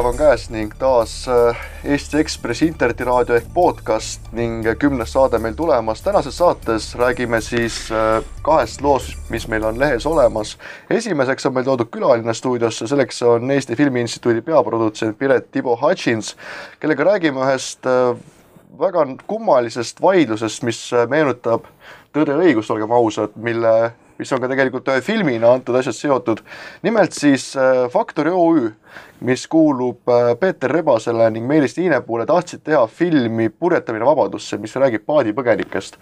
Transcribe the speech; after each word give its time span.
pühapäev 0.00 0.14
on 0.14 0.16
käes 0.16 0.44
ning 0.50 0.72
taas 0.78 1.28
äh, 1.28 1.56
Eesti 1.84 2.20
Ekspressi 2.22 2.66
internetiraadio 2.70 3.34
ehk 3.36 3.50
podcast 3.52 4.30
ning 4.32 4.64
kümnes 4.80 5.12
saade 5.12 5.38
meil 5.38 5.54
tulemas. 5.54 6.00
tänases 6.02 6.38
saates 6.38 6.94
räägime 6.96 7.40
siis 7.40 7.90
äh, 7.92 8.24
kahest 8.42 8.80
loost, 8.80 9.18
mis 9.28 9.48
meil 9.48 9.64
on 9.64 9.78
lehes 9.78 10.06
olemas. 10.06 10.56
esimeseks 10.90 11.46
on 11.46 11.54
meil 11.54 11.64
toodud 11.64 11.90
külaline 11.92 12.34
stuudiosse, 12.34 12.86
selleks 12.86 13.22
on 13.22 13.50
Eesti 13.50 13.76
Filmi 13.76 14.00
Instituudi 14.00 14.40
peaprodutsent 14.40 15.18
Piret 15.18 15.50
Tibo 15.50 15.76
Hutchins, 15.82 16.36
kellega 16.80 17.04
räägime 17.04 17.44
ühest 17.44 17.84
äh, 17.86 18.16
väga 18.80 19.06
kummalisest 19.26 20.00
vaidlusest, 20.00 20.62
mis 20.62 20.90
meenutab 21.08 21.68
Tõde 22.10 22.32
ja 22.32 22.40
õigust, 22.42 22.70
olgem 22.72 22.90
ausad, 22.90 23.36
mille 23.36 23.92
mis 24.20 24.32
on 24.36 24.42
ka 24.42 24.50
tegelikult 24.52 24.88
ühe 24.92 25.00
filmina 25.04 25.54
antud 25.56 25.80
asjad 25.80 25.96
seotud. 25.96 26.44
nimelt 26.84 27.16
siis 27.16 27.54
Factory 27.92 28.30
OÜ, 28.30 28.70
mis 29.20 29.46
kuulub 29.48 30.08
äh, 30.08 30.36
Peeter 30.40 30.72
Rebasele 30.72 31.30
ning 31.30 31.46
Meelis 31.46 31.74
Tiinepuule, 31.74 32.26
tahtsid 32.26 32.62
teha 32.64 32.86
filmi 32.86 33.48
Purjetamine 33.48 34.06
vabadusse, 34.06 34.58
mis 34.58 34.76
räägib 34.76 35.04
paadipõgenikest. 35.08 35.98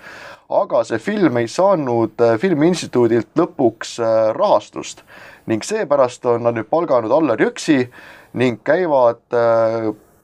aga 0.48 0.84
see 0.84 0.98
film 0.98 1.36
ei 1.36 1.48
saanud 1.48 2.22
äh, 2.24 2.38
Filmiinstituudilt 2.40 3.34
lõpuks 3.36 3.98
äh, 4.00 4.12
rahastust 4.36 5.02
ning 5.46 5.64
seepärast 5.64 6.24
on 6.26 6.46
nad 6.46 6.56
nüüd 6.56 6.68
palganud 6.70 7.12
Allar 7.12 7.40
Jõksi 7.40 7.88
ning 8.38 8.60
käivad 8.64 9.22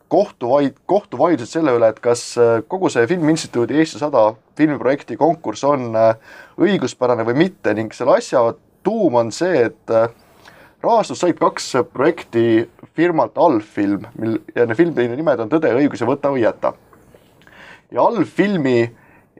kohtuvaid, 0.09 0.77
kohtuvaidlused 0.87 1.51
selle 1.57 1.73
üle, 1.75 1.89
et 1.91 2.01
kas 2.05 2.35
kogu 2.69 2.91
see 2.93 3.07
Filmiinstituudi 3.11 3.79
Eesti 3.81 3.99
sada 3.99 4.29
filmiprojekti 4.59 5.17
konkurss 5.19 5.65
on 5.67 5.89
õiguspärane 6.61 7.25
või 7.27 7.39
mitte 7.47 7.75
ning 7.75 7.95
selle 7.97 8.19
asja 8.21 8.45
tuum 8.85 9.17
on 9.19 9.33
see, 9.35 9.65
et 9.71 9.95
rahastust 10.85 11.25
said 11.25 11.39
kaks 11.41 11.71
projekti 11.93 12.67
firmalt 12.95 13.39
Allfilm, 13.41 14.05
mil 14.21 14.39
ja 14.55 14.67
need 14.69 14.79
filmide 14.79 15.17
nimed 15.17 15.41
on 15.43 15.51
Tõde 15.53 15.73
ja 15.73 15.81
õigus 15.81 16.05
ja 16.05 16.09
Võta 16.09 16.31
või 16.35 16.45
jäta. 16.45 16.75
ja 17.91 18.05
Allfilmi 18.05 18.93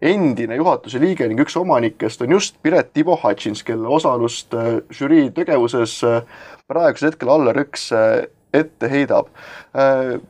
endine 0.03 0.57
juhatuse 0.59 1.01
liige 1.01 1.27
ning 1.29 1.41
üks 1.41 1.57
omanikest 1.57 2.23
on 2.25 2.35
just 2.37 2.57
Piret 2.63 2.93
Tibo 2.93 3.17
Hutchins, 3.23 3.63
kelle 3.65 3.89
osalust 3.89 4.55
äh, 4.55 4.81
žürii 4.93 5.31
tegevuses 5.35 6.01
äh, 6.05 6.23
praegusel 6.69 7.13
hetkel 7.13 7.31
Allar 7.33 7.61
Jõks 7.63 7.87
äh, 7.95 8.27
ette 8.55 8.91
heidab. 8.91 9.29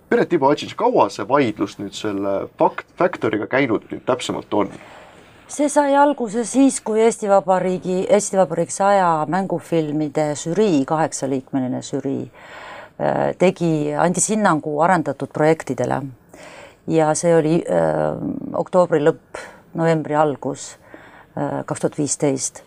Piret 0.09 0.31
Tibo 0.33 0.49
Hutchins, 0.49 0.75
kaua 0.79 1.11
see 1.13 1.27
vaidlus 1.29 1.79
nüüd 1.79 1.95
selle 1.97 2.35
fakt, 2.59 2.87
Factory'ga 2.99 3.49
käinud 3.53 3.85
nüüd 3.91 4.05
täpsemalt 4.09 4.55
on? 4.57 4.73
see 5.55 5.69
sai 5.69 5.95
alguse 5.95 6.45
siis, 6.49 6.81
kui 6.81 7.03
Eesti 7.05 7.29
Vabariigi, 7.29 8.05
Eesti 8.11 8.39
Vabariik 8.41 8.73
saja 8.73 9.27
mängufilmide 9.31 10.33
žürii, 10.41 10.85
kaheksaliikmeline 10.89 11.83
žürii, 11.85 12.25
äh, 12.99 13.35
tegi, 13.39 13.93
andis 13.95 14.31
hinnangu 14.33 14.81
arendatud 14.83 15.33
projektidele. 15.33 16.03
ja 16.87 17.15
see 17.15 17.37
oli 17.37 17.63
öö, 17.65 17.77
äh, 17.77 18.19
oktoobri 18.53 18.99
lõpp, 19.01 19.39
novembri 19.75 20.15
algus, 20.15 20.77
äh, 21.37 21.65
kaks 21.65 21.81
tuhat 21.81 21.99
viisteist 21.99 22.61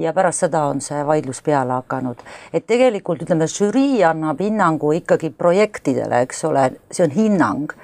ja 0.00 0.12
pärast 0.16 0.46
seda 0.46 0.64
on 0.72 0.80
see 0.80 1.00
vaidlus 1.06 1.42
peale 1.44 1.76
hakanud. 1.78 2.22
et 2.52 2.66
tegelikult 2.66 3.22
ütleme, 3.22 3.46
žürii 3.46 4.04
annab 4.08 4.40
hinnangu 4.40 4.92
ikkagi 4.98 5.30
projektidele, 5.30 6.24
eks 6.26 6.44
ole, 6.48 6.70
see 6.90 7.04
on 7.04 7.16
hinnang 7.16 7.76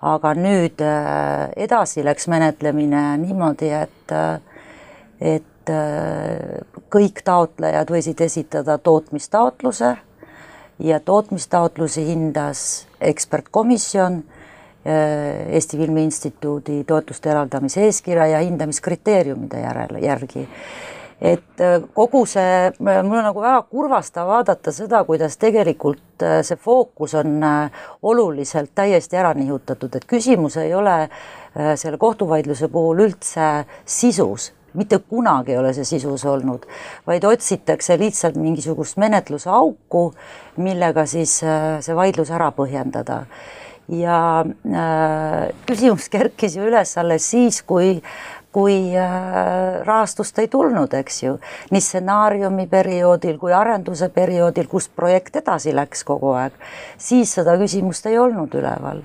aga 0.00 0.32
nüüd 0.36 0.80
äh, 0.84 1.50
edasi 1.60 2.04
läks 2.04 2.28
menetlemine 2.32 3.02
niimoodi, 3.20 3.68
et, 3.76 4.14
äh, 4.16 4.40
et 5.20 5.72
äh, 5.72 6.60
kõik 6.92 7.20
taotlejad 7.24 7.92
võisid 7.92 8.20
esitada 8.24 8.78
tootmistaotluse 8.80 9.94
ja 10.80 11.00
tootmistaotlusi 11.04 12.06
hindas 12.08 12.86
ekspertkomisjon 13.00 14.22
Eesti 14.80 15.76
Filmi 15.76 16.06
Instituudi 16.06 16.78
toetuste 16.88 17.28
eraldamise 17.28 17.82
eeskirja 17.84 18.24
ja 18.30 18.38
hindamiskriteeriumide 18.40 19.60
järele, 19.60 20.00
järgi 20.00 20.46
et 21.20 21.60
äh, 21.60 21.82
kogu 21.94 22.24
see, 22.28 22.70
mul 22.80 23.18
on 23.18 23.26
nagu 23.28 23.42
väga 23.44 23.60
kurvastav 23.68 24.28
vaadata 24.30 24.72
seda, 24.72 25.02
kuidas 25.04 25.36
tegelikult 25.40 26.24
äh, 26.24 26.40
see 26.46 26.56
fookus 26.56 27.14
on 27.20 27.36
äh, 27.44 27.82
oluliselt 28.02 28.72
täiesti 28.74 29.20
ära 29.20 29.34
nihutatud, 29.36 29.96
et 29.96 30.08
küsimus 30.08 30.56
ei 30.60 30.74
ole 30.74 31.02
selle 31.50 31.98
kohtuvaidluse 31.98 32.68
puhul 32.70 33.00
üldse 33.02 33.64
sisus, 33.82 34.52
mitte 34.78 35.00
kunagi 35.02 35.50
ei 35.50 35.58
ole 35.58 35.72
see 35.74 35.88
sisus 35.88 36.22
olnud, 36.30 36.62
vaid 37.08 37.24
otsitakse 37.26 37.96
lihtsalt 37.98 38.36
mingisugust 38.38 39.00
menetlusauku, 39.02 40.04
millega 40.62 41.08
siis 41.10 41.40
see 41.42 41.96
vaidlus 41.98 42.30
ära 42.30 42.52
põhjendada. 42.54 43.24
Ja 43.90 44.44
äh, 44.46 45.50
küsimus 45.66 46.08
kerkis 46.14 46.54
ju 46.56 46.68
üles 46.68 46.94
alles 47.00 47.26
siis, 47.32 47.60
kui 47.66 47.98
kui 48.52 48.96
äh, 48.98 49.82
rahastust 49.86 50.38
ei 50.42 50.48
tulnud, 50.50 50.94
eks 50.98 51.22
ju, 51.22 51.36
nii 51.70 51.82
stsenaariumi 51.84 52.66
perioodil 52.70 53.38
kui 53.38 53.52
arenduse 53.54 54.10
perioodil, 54.14 54.66
kus 54.70 54.88
projekt 54.88 55.38
edasi 55.42 55.74
läks 55.76 56.02
kogu 56.06 56.34
aeg, 56.38 56.56
siis 56.98 57.36
seda 57.38 57.54
küsimust 57.60 58.10
ei 58.10 58.18
olnud 58.18 58.54
üleval. 58.58 59.04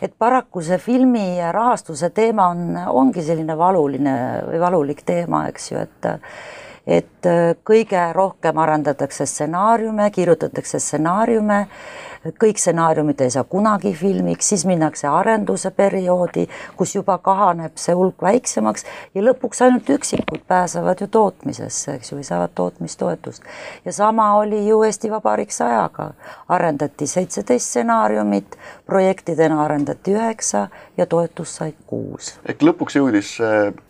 et 0.00 0.12
paraku 0.18 0.62
see 0.62 0.78
filmi 0.78 1.40
rahastuse 1.52 2.10
teema 2.14 2.48
on, 2.52 2.76
ongi 2.86 3.22
selline 3.22 3.56
valuline 3.58 4.14
või 4.46 4.60
valulik 4.60 5.02
teema, 5.04 5.48
eks 5.48 5.72
ju, 5.72 5.84
et 5.84 6.10
et 6.88 7.26
kõige 7.68 8.00
rohkem 8.16 8.58
arendatakse 8.58 9.26
stsenaariume, 9.28 10.06
kirjutatakse 10.10 10.78
stsenaariume 10.80 11.66
kõik 12.26 12.58
stsenaariumid 12.58 13.20
ei 13.20 13.30
saa 13.30 13.44
kunagi 13.44 13.92
filmiks, 13.94 14.48
siis 14.48 14.66
minnakse 14.66 15.08
arenduse 15.08 15.70
perioodi, 15.70 16.46
kus 16.76 16.94
juba 16.94 17.18
kahaneb 17.18 17.76
see 17.80 17.94
hulk 17.94 18.22
väiksemaks 18.22 18.84
ja 19.14 19.22
lõpuks 19.22 19.62
ainult 19.64 19.90
üksikud 19.90 20.44
pääsevad 20.48 21.00
ju 21.00 21.06
tootmisesse, 21.06 21.94
eks 21.94 22.12
ju, 22.12 22.18
või 22.18 22.26
saavad 22.26 22.54
tootmistoetust. 22.54 23.42
ja 23.84 23.92
sama 23.92 24.34
oli 24.36 24.66
ju 24.68 24.82
Eesti 24.82 25.10
Vabariik 25.10 25.52
sajaga, 25.52 26.10
arendati 26.48 27.06
seitseteist 27.06 27.66
stsenaariumit, 27.66 28.58
projektidena 28.86 29.62
arendati 29.64 30.14
üheksa 30.14 30.68
ja 30.96 31.06
toetust 31.06 31.60
said 31.60 31.74
kuus. 31.86 32.38
ehk 32.46 32.62
lõpuks 32.62 32.98
jõudis 32.98 33.36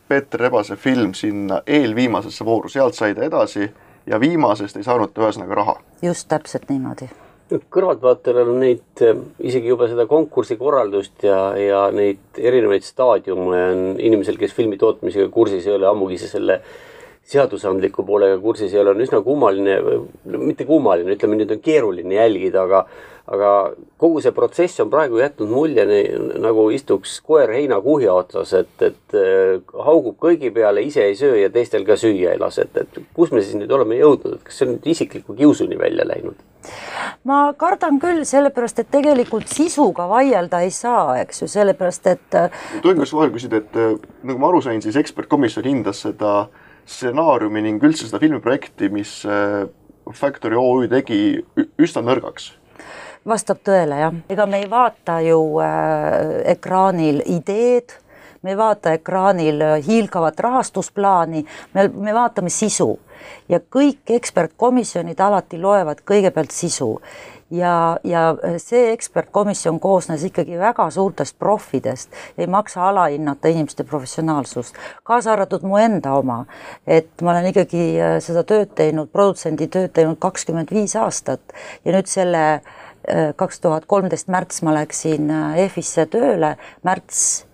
Peeter 0.09 0.41
Rebase 0.41 0.77
film 0.77 1.15
sinna 1.15 1.63
eelviimasesse 1.67 2.45
vooru, 2.45 2.69
sealt 2.69 2.95
sai 2.95 3.15
ta 3.15 3.23
edasi 3.23 3.73
ja 4.07 4.21
viimasest 4.21 4.77
ei 4.77 4.85
saanud 4.85 5.13
ta 5.13 5.25
ühesõnaga 5.25 5.55
raha. 5.55 5.81
just 6.03 6.29
täpselt 6.29 6.69
niimoodi 6.69 7.11
kõrvaltvaatajal 7.49 8.53
on 8.53 8.61
neid, 8.63 8.85
eh, 9.05 9.17
isegi 9.51 9.71
juba 9.73 9.89
seda 9.89 10.07
konkursi 10.11 10.59
korraldust 10.61 11.25
ja, 11.25 11.41
ja 11.57 11.83
neid 11.95 12.39
erinevaid 12.39 12.85
staadiume 12.87 13.63
on 13.73 13.83
inimesel, 13.97 14.39
kes 14.41 14.55
filmi 14.57 14.79
tootmisega 14.81 15.29
kursis 15.33 15.67
ei 15.67 15.77
ole, 15.79 15.89
ammugi 15.89 16.21
see 16.21 16.33
selle 16.33 16.61
seadusandliku 17.29 18.05
poolega 18.09 18.39
kursis 18.41 18.73
ei 18.73 18.81
ole, 18.81 18.95
on 18.95 19.05
üsna 19.05 19.21
kummaline, 19.25 19.79
mitte 20.39 20.65
kummaline, 20.69 21.17
ütleme 21.17 21.37
nüüd 21.41 21.53
on 21.53 21.65
keeruline 21.65 22.21
jälgida, 22.21 22.65
aga 22.65 22.85
aga 23.29 23.49
kogu 24.01 24.23
see 24.25 24.33
protsess 24.33 24.81
on 24.81 24.91
praegu 24.93 25.21
jätnud 25.21 25.51
mulje 25.53 25.85
nagu 26.41 26.69
istuks 26.73 27.19
koer 27.25 27.53
heinakuhja 27.53 28.15
otsas, 28.17 28.55
et, 28.57 28.73
et 28.87 29.17
äh, 29.19 29.59
haugub 29.85 30.17
kõigi 30.23 30.51
peale, 30.55 30.85
ise 30.87 31.05
ei 31.05 31.17
söö 31.19 31.37
ja 31.43 31.51
teistel 31.53 31.85
ka 31.89 31.99
süüa 32.01 32.33
ei 32.33 32.41
lase, 32.41 32.65
et, 32.65 32.85
et 32.85 33.01
kus 33.17 33.33
me 33.35 33.45
siis 33.45 33.59
nüüd 33.61 33.73
oleme 33.75 34.01
jõudnud, 34.01 34.39
et 34.39 34.47
kas 34.49 34.61
see 34.61 34.69
on 34.69 34.75
nüüd 34.77 34.89
isikliku 34.95 35.37
kiusuni 35.37 35.79
välja 35.81 36.09
läinud? 36.09 36.41
Ma 37.25 37.53
kardan 37.59 37.99
küll, 38.03 38.23
sellepärast 38.29 38.79
et 38.83 38.91
tegelikult 38.91 39.49
sisuga 39.51 40.09
vaielda 40.11 40.63
ei 40.67 40.71
saa, 40.75 41.19
eks 41.23 41.43
ju, 41.43 41.51
sellepärast 41.51 42.07
et. 42.13 42.29
Äh, 42.35 42.63
tohin 42.83 43.03
kas 43.03 43.13
vahel 43.17 43.35
küsida, 43.35 43.63
et 43.63 43.77
äh, 43.77 43.97
nagu 44.23 44.39
ma 44.39 44.53
aru 44.53 44.63
sain, 44.65 44.83
siis 44.85 44.97
ekspertkomisjon 45.01 45.67
hindas 45.69 46.05
seda 46.07 46.49
stsenaariumi 46.89 47.67
ning 47.67 47.83
üldse 47.85 48.07
seda 48.09 48.21
filmiprojekti, 48.23 48.89
mis 48.93 49.19
Factory 50.17 50.57
OÜ 50.57 50.87
tegi 50.89 51.19
üsna 51.77 52.01
nõrgaks 52.07 52.55
vastab 53.29 53.63
tõele, 53.67 53.99
jah. 54.01 54.15
ega 54.31 54.47
me 54.47 54.63
ei 54.63 54.69
vaata 54.71 55.19
ju 55.25 55.41
äh, 55.63 56.39
ekraanil 56.55 57.23
ideed, 57.27 57.95
me 58.43 58.55
ei 58.55 58.59
vaata 58.59 58.95
ekraanil 58.97 59.61
äh, 59.65 59.75
hiilgavat 59.87 60.41
rahastusplaani, 60.41 61.45
me, 61.75 61.89
me 61.89 62.15
vaatame 62.15 62.53
sisu 62.53 62.95
ja 63.49 63.61
kõik 63.61 64.11
ekspertkomisjonid 64.19 65.21
alati 65.21 65.61
loevad 65.61 66.05
kõigepealt 66.07 66.55
sisu. 66.55 66.97
Ja, 67.51 67.97
ja 68.05 68.35
see 68.61 68.91
ekspertkomisjon 68.93 69.79
koosnes 69.81 70.21
ikkagi 70.29 70.59
väga 70.61 70.91
suurtest 70.93 71.39
profidest, 71.41 72.13
ei 72.37 72.47
maksa 72.47 72.83
alahinnata 72.91 73.49
inimeste 73.49 73.87
professionaalsust, 73.89 74.77
kaasa 75.09 75.33
arvatud 75.33 75.65
mu 75.65 75.79
enda 75.81 76.13
oma. 76.19 76.45
et 76.87 77.09
ma 77.23 77.31
olen 77.31 77.49
ikkagi 77.49 77.87
äh, 77.97 78.19
seda 78.21 78.45
tööd 78.45 78.75
teinud, 78.77 79.09
produtsendi 79.13 79.67
tööd 79.73 79.95
teinud 79.97 80.21
kakskümmend 80.21 80.71
viis 80.71 80.97
aastat. 80.97 81.41
Ja 81.85 81.97
nüüd 81.97 82.13
selle 82.13 82.45
äh, 82.53 83.33
kaks 83.37 83.65
tuhat 83.65 83.89
kolmteist 83.89 84.29
märts 84.29 84.61
ma 84.63 84.77
läksin 84.77 85.31
äh, 85.33 85.65
EFisse 85.65 86.05
tööle, 86.13 86.59
märts 86.85 87.48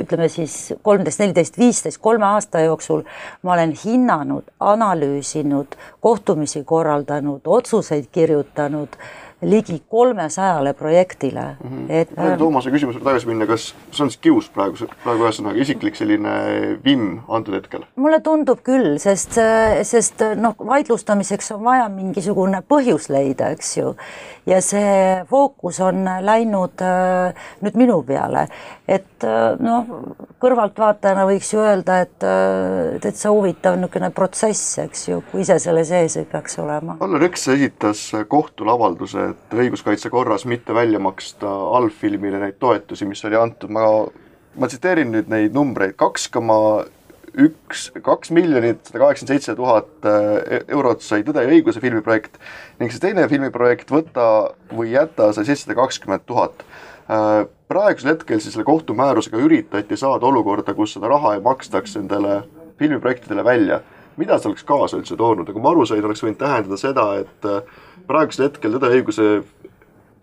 ütleme 0.00 0.28
siis 0.28 0.74
kolmteist, 0.82 1.20
neliteist, 1.22 1.58
viisteist, 1.58 2.00
kolme 2.02 2.26
aasta 2.26 2.64
jooksul 2.64 3.04
ma 3.42 3.52
olen 3.54 3.74
hinnanud, 3.84 4.48
analüüsinud, 4.60 5.76
kohtumisi 6.00 6.64
korraldanud, 6.64 7.40
otsuseid 7.46 8.08
kirjutanud 8.12 8.98
ligi 9.42 9.82
kolmesajale 9.88 10.72
projektile 10.72 11.56
mm. 11.64 11.70
-hmm. 11.70 11.92
et 11.92 12.08
äh, 12.18 12.38
Toomase 12.38 12.70
küsimuse 12.70 13.00
tagasi 13.04 13.26
minna, 13.26 13.46
kas 13.46 13.74
see 13.90 14.04
on 14.04 14.10
siis 14.10 14.20
kius 14.20 14.48
praegu, 14.50 14.88
praegu 15.04 15.26
ühesõnaga 15.26 15.60
isiklik 15.60 15.96
selline 15.96 16.32
vimm 16.84 17.18
antud 17.28 17.54
hetkel? 17.54 17.84
mulle 17.96 18.20
tundub 18.20 18.62
küll, 18.64 18.98
sest, 18.98 19.38
sest 19.82 20.24
noh, 20.36 20.56
vaidlustamiseks 20.58 21.52
on 21.52 21.64
vaja 21.64 21.88
mingisugune 21.92 22.62
põhjus 22.68 23.10
leida, 23.12 23.50
eks 23.54 23.76
ju. 23.76 23.94
ja 24.46 24.60
see 24.64 25.24
fookus 25.30 25.80
on 25.80 26.04
läinud 26.20 26.82
äh, 26.82 27.34
nüüd 27.64 27.76
minu 27.78 28.00
peale, 28.06 28.46
et 28.88 29.24
äh, 29.26 29.56
noh, 29.60 29.88
kõrvaltvaatajana 30.42 31.26
võiks 31.28 31.52
ju 31.54 31.62
öelda, 31.62 32.00
et 32.06 32.26
äh, 32.26 32.96
täitsa 33.02 33.32
huvitav 33.34 33.78
niisugune 33.80 34.10
protsess, 34.16 34.78
eks 34.82 35.08
ju, 35.08 35.20
kui 35.30 35.44
ise 35.44 35.58
selle 35.62 35.84
sees 35.88 36.16
ei 36.20 36.28
peaks 36.30 36.58
olema. 36.62 36.98
Allar 37.04 37.26
Jõks 37.26 37.48
esitas 37.54 38.02
kohtule 38.28 38.72
avalduse, 38.72 39.30
et 39.46 39.56
õiguskaitse 39.62 40.10
korras 40.10 40.46
mitte 40.48 40.74
välja 40.74 41.00
maksta 41.02 41.50
allfilmile 41.78 42.40
neid 42.42 42.58
toetusi, 42.62 43.06
mis 43.08 43.24
oli 43.28 43.38
antud, 43.38 43.72
ma, 43.72 43.86
ma 44.56 44.68
tsiteerin 44.70 45.12
nüüd 45.14 45.30
neid 45.32 45.56
numbreid, 45.56 45.96
kaks 46.00 46.28
koma 46.34 46.58
üks, 47.36 47.90
kaks 48.04 48.32
miljonit 48.34 48.86
sada 48.88 49.02
kaheksakümmend 49.02 49.32
seitse 49.34 49.54
tuhat 49.58 50.08
e-, 50.08 50.62
eurot 50.72 51.04
sai 51.04 51.24
Tõde 51.26 51.44
ja 51.44 51.52
õiguse 51.52 51.82
filmiprojekt 51.84 52.38
ning 52.80 52.92
see 52.92 53.02
teine 53.02 53.26
filmiprojekt 53.28 53.92
Võta 53.92 54.28
või 54.72 54.94
jäta 54.94 55.32
sai 55.36 55.44
seitsesada 55.44 55.76
kakskümmend 55.76 56.24
tuhat. 56.28 56.64
Äh, 57.12 57.44
praegusel 57.68 58.14
hetkel 58.14 58.40
siis 58.40 58.56
selle 58.56 58.66
kohtumäärusega 58.68 59.40
üritati 59.42 59.98
saada 60.00 60.26
olukorda, 60.28 60.74
kus 60.74 60.96
seda 60.96 61.10
raha 61.12 61.36
ei 61.36 61.44
makstaks 61.44 61.98
nendele 61.98 62.40
filmiprojektidele 62.80 63.44
välja 63.44 63.82
mida 64.16 64.38
see 64.38 64.50
oleks 64.50 64.66
kaasa 64.66 65.00
üldse 65.00 65.16
toonud, 65.16 65.48
nagu 65.48 65.62
ma 65.62 65.72
aru 65.72 65.86
sain, 65.88 66.04
oleks 66.04 66.24
võinud 66.24 66.40
tähendada 66.40 66.78
seda, 66.80 67.06
et 67.22 67.48
äh, 67.48 67.82
praegusel 68.08 68.48
hetkel 68.48 68.76
Tõde 68.76 68.90
ja 68.92 69.00
õiguse 69.00 69.28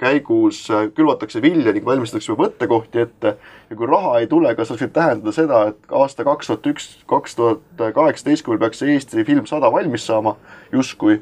käigus 0.01 0.63
äh, 0.71 0.87
külvatakse 0.95 1.41
vilja 1.43 1.73
ning 1.73 1.85
valmistatakse 1.85 2.35
võttekohti 2.37 3.03
ette. 3.03 3.35
Ja 3.69 3.77
kui 3.77 3.89
raha 3.89 4.17
ei 4.19 4.27
tule, 4.31 4.55
kas 4.57 4.71
oleks 4.71 4.85
võinud 4.85 4.97
tähendada 4.97 5.35
seda, 5.35 5.61
et 5.71 5.95
aasta 6.01 6.25
kaks 6.27 6.51
tuhat 6.51 6.73
üks, 6.73 6.89
kaks 7.09 7.39
tuhat 7.39 7.85
kaheksateist, 7.95 8.45
kui 8.45 8.55
meil 8.55 8.65
peaks 8.65 8.83
Eesti 8.83 9.25
film 9.27 9.47
sada 9.49 9.71
valmis 9.71 10.05
saama? 10.09 10.35
Justkui 10.73 11.21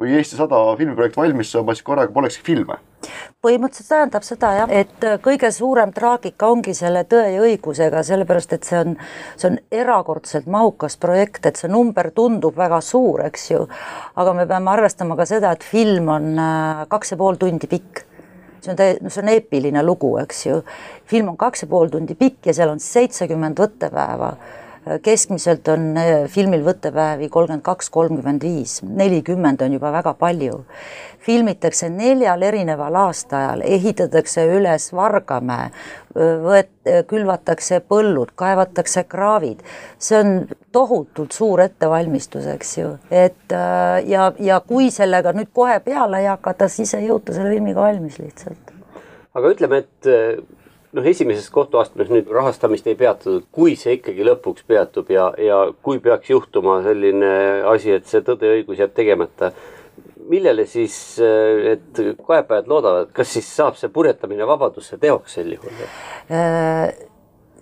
või 0.00 0.16
Eesti 0.18 0.38
sada 0.38 0.58
filmiprojekt 0.78 1.16
valmis 1.16 1.52
saama, 1.52 1.74
siis 1.74 1.86
korraga 1.86 2.12
polekski 2.12 2.44
filme 2.46 2.80
põhimõtteliselt 3.44 3.90
tähendab 3.92 4.24
seda 4.26 4.48
jah, 4.56 4.72
et 4.72 5.04
kõige 5.22 5.50
suurem 5.54 5.92
traagika 5.94 6.48
ongi 6.50 6.72
selle 6.74 7.04
Tõe 7.06 7.28
ja 7.36 7.44
õigusega, 7.44 8.02
sellepärast 8.06 8.56
et 8.56 8.66
see 8.66 8.80
on, 8.80 8.96
see 9.38 9.50
on 9.52 9.58
erakordselt 9.70 10.48
mahukas 10.50 10.96
projekt, 10.98 11.46
et 11.46 11.60
see 11.60 11.70
number 11.70 12.10
tundub 12.16 12.56
väga 12.58 12.80
suur, 12.82 13.22
eks 13.28 13.50
ju. 13.52 13.62
aga 14.16 14.34
me 14.34 14.46
peame 14.50 14.72
arvestama 14.72 15.16
ka 15.16 15.28
seda, 15.28 15.52
et 15.54 15.62
film 15.62 16.10
on 16.16 16.32
äh, 16.34 16.84
kaks 16.90 17.14
ja 17.14 17.20
pool 17.20 17.38
tundi 17.38 17.70
pikk 17.70 18.02
see 18.66 18.72
on 18.72 18.78
täie-, 18.80 18.98
no 19.02 19.12
see 19.12 19.22
on 19.22 19.32
eepiline 19.32 19.82
lugu, 19.86 20.16
eks 20.22 20.46
ju. 20.46 20.60
film 21.06 21.34
on 21.34 21.40
kaks 21.40 21.64
ja 21.64 21.70
pool 21.70 21.92
tundi 21.92 22.16
pikk 22.18 22.50
ja 22.50 22.56
seal 22.56 22.72
on 22.72 22.82
seitsekümmend 22.82 23.60
võttepäeva 23.62 24.34
keskmiselt 25.02 25.68
on 25.68 25.96
äh, 25.98 26.26
filmil 26.30 26.62
võttepäevi 26.66 27.28
kolmkümmend 27.32 27.64
kaks, 27.66 27.90
kolmkümmend 27.90 28.44
viis, 28.46 28.78
nelikümmend 28.86 29.62
on 29.66 29.74
juba 29.78 29.92
väga 29.92 30.14
palju. 30.14 30.64
filmitakse 31.26 31.88
neljal 31.90 32.42
erineval 32.46 32.94
aastaajal, 32.94 33.64
ehitatakse 33.66 34.44
üles 34.46 34.92
Vargamäe, 34.94 35.72
võet-, 36.14 36.90
külvatakse 37.10 37.80
põllud, 37.82 38.30
kaevatakse 38.38 39.02
kraavid, 39.10 39.64
see 39.98 40.20
on 40.20 40.30
tohutult 40.72 41.34
suur 41.34 41.64
ettevalmistus, 41.64 42.46
eks 42.54 42.78
ju, 42.78 42.92
et 43.10 43.56
äh, 43.58 44.06
ja, 44.06 44.30
ja 44.38 44.60
kui 44.60 44.92
sellega 44.94 45.34
nüüd 45.34 45.50
kohe 45.52 45.80
peale 45.82 46.22
ei 46.22 46.30
hakata, 46.30 46.70
siis 46.70 46.94
ei 46.94 47.08
jõuta 47.08 47.34
selle 47.34 47.50
filmiga 47.56 47.82
valmis 47.88 48.20
lihtsalt. 48.22 48.70
aga 49.34 49.50
ütleme, 49.50 49.82
et 49.82 50.12
noh, 50.96 51.06
esimeses 51.06 51.48
kohtuastmes 51.52 52.10
nüüd 52.12 52.30
rahastamist 52.32 52.86
ei 52.88 52.96
peatatud, 52.98 53.46
kui 53.54 53.76
see 53.78 53.98
ikkagi 53.98 54.26
lõpuks 54.26 54.66
peatub 54.68 55.10
ja, 55.12 55.28
ja 55.40 55.62
kui 55.84 56.00
peaks 56.02 56.30
juhtuma 56.32 56.80
selline 56.86 57.32
asi, 57.72 57.96
et 57.98 58.08
see 58.10 58.24
tõde 58.26 58.50
ja 58.50 58.60
õigus 58.60 58.80
jääb 58.82 58.94
tegemata, 58.96 59.52
millele 60.26 60.66
siis 60.68 60.96
need 61.20 62.00
kaebajad 62.26 62.70
loodavad, 62.70 63.12
kas 63.16 63.36
siis 63.36 63.50
saab 63.58 63.78
see 63.78 63.92
purjetamine 63.92 64.48
vabadusse 64.48 64.98
teoks 65.02 65.38
sel 65.38 65.52
juhul? 65.54 65.84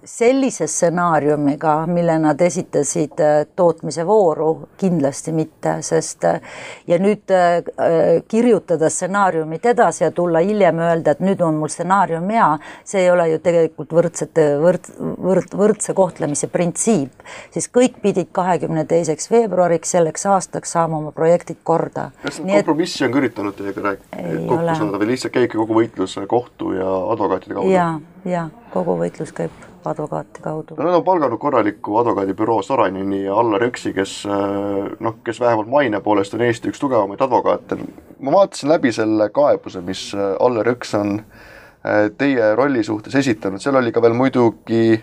Sellise 0.04 0.66
stsenaariumiga, 0.66 1.86
mille 1.86 2.18
nad 2.18 2.40
esitasid 2.40 3.20
äh, 3.20 3.46
tootmise 3.56 4.04
vooru, 4.06 4.68
kindlasti 4.76 5.32
mitte, 5.32 5.78
sest 5.80 6.26
äh, 6.28 6.42
ja 6.86 6.98
nüüd 7.00 7.32
äh, 7.32 8.20
kirjutada 8.28 8.90
stsenaariumit 8.92 9.64
edasi 9.72 10.04
ja 10.04 10.10
tulla 10.12 10.42
hiljem 10.44 10.82
öelda, 10.84 11.14
et 11.14 11.24
nüüd 11.24 11.40
on 11.40 11.56
mul 11.56 11.72
stsenaarium 11.72 12.28
hea, 12.36 12.50
see 12.84 13.00
ei 13.06 13.10
ole 13.14 13.30
ju 13.32 13.40
tegelikult 13.48 13.96
võrdsete, 13.96 14.46
võrd-, 14.60 14.92
võrd-, 15.00 15.56
võrdse 15.64 15.96
kohtlemise 15.96 16.52
printsiip, 16.52 17.24
siis 17.56 17.72
kõik 17.72 17.96
pidid 18.04 18.28
kahekümne 18.36 18.84
teiseks 18.90 19.32
veebruariks 19.32 19.96
selleks 19.96 20.28
aastaks 20.28 20.76
saama 20.76 21.00
oma 21.00 21.16
projektid 21.16 21.64
korda. 21.64 22.10
kas 22.22 22.42
seda 22.42 22.60
kompromissi 22.60 23.08
on 23.08 23.14
ka 23.14 23.24
üritanud 23.24 23.56
teiega 23.56 23.88
rääkida, 23.88 24.24
kokku 24.52 24.80
saada 24.84 25.00
või 25.00 25.14
lihtsalt 25.14 25.40
käibki 25.40 25.64
kogu 25.64 25.80
võitlus 25.80 26.20
kohtu 26.28 26.76
ja 26.76 26.96
advokaatide 27.14 27.56
kaudu? 27.56 27.72
ja, 27.72 27.94
ja 28.28 28.50
kogu 28.76 29.00
võitlus 29.00 29.32
käib 29.32 29.72
advokaati 29.86 30.42
kaudu. 30.42 30.75
no 30.76 30.84
nad 30.84 30.94
on 30.94 31.04
palganud 31.04 31.38
korraliku 31.38 31.96
advokaadibüroo 31.96 32.62
Soraineni 32.62 33.25
ja 33.25 33.34
Allar 33.34 33.62
Jõksi, 33.62 33.92
kes 33.94 34.14
äh, 34.26 34.92
noh, 35.00 35.16
kes 35.25 35.40
vähemalt 35.40 35.69
maine 35.69 36.00
poolest 36.00 36.34
on 36.34 36.44
Eesti 36.46 36.72
üks 36.72 36.81
tugevamaid 36.81 37.20
advokaate. 37.20 37.78
ma 38.20 38.32
vaatasin 38.32 38.69
läbi 38.69 38.92
selle 38.92 39.28
kaebuse, 39.31 39.81
mis 39.81 40.06
äh, 40.14 40.34
Allar 40.40 40.69
Jõks 40.72 40.94
on 41.00 41.19
äh, 41.19 42.10
teie 42.19 42.54
rolli 42.54 42.84
suhtes 42.84 43.14
esitanud, 43.14 43.62
seal 43.62 43.81
oli 43.81 43.92
ka 43.92 44.02
veel 44.02 44.16
muidugi 44.16 45.00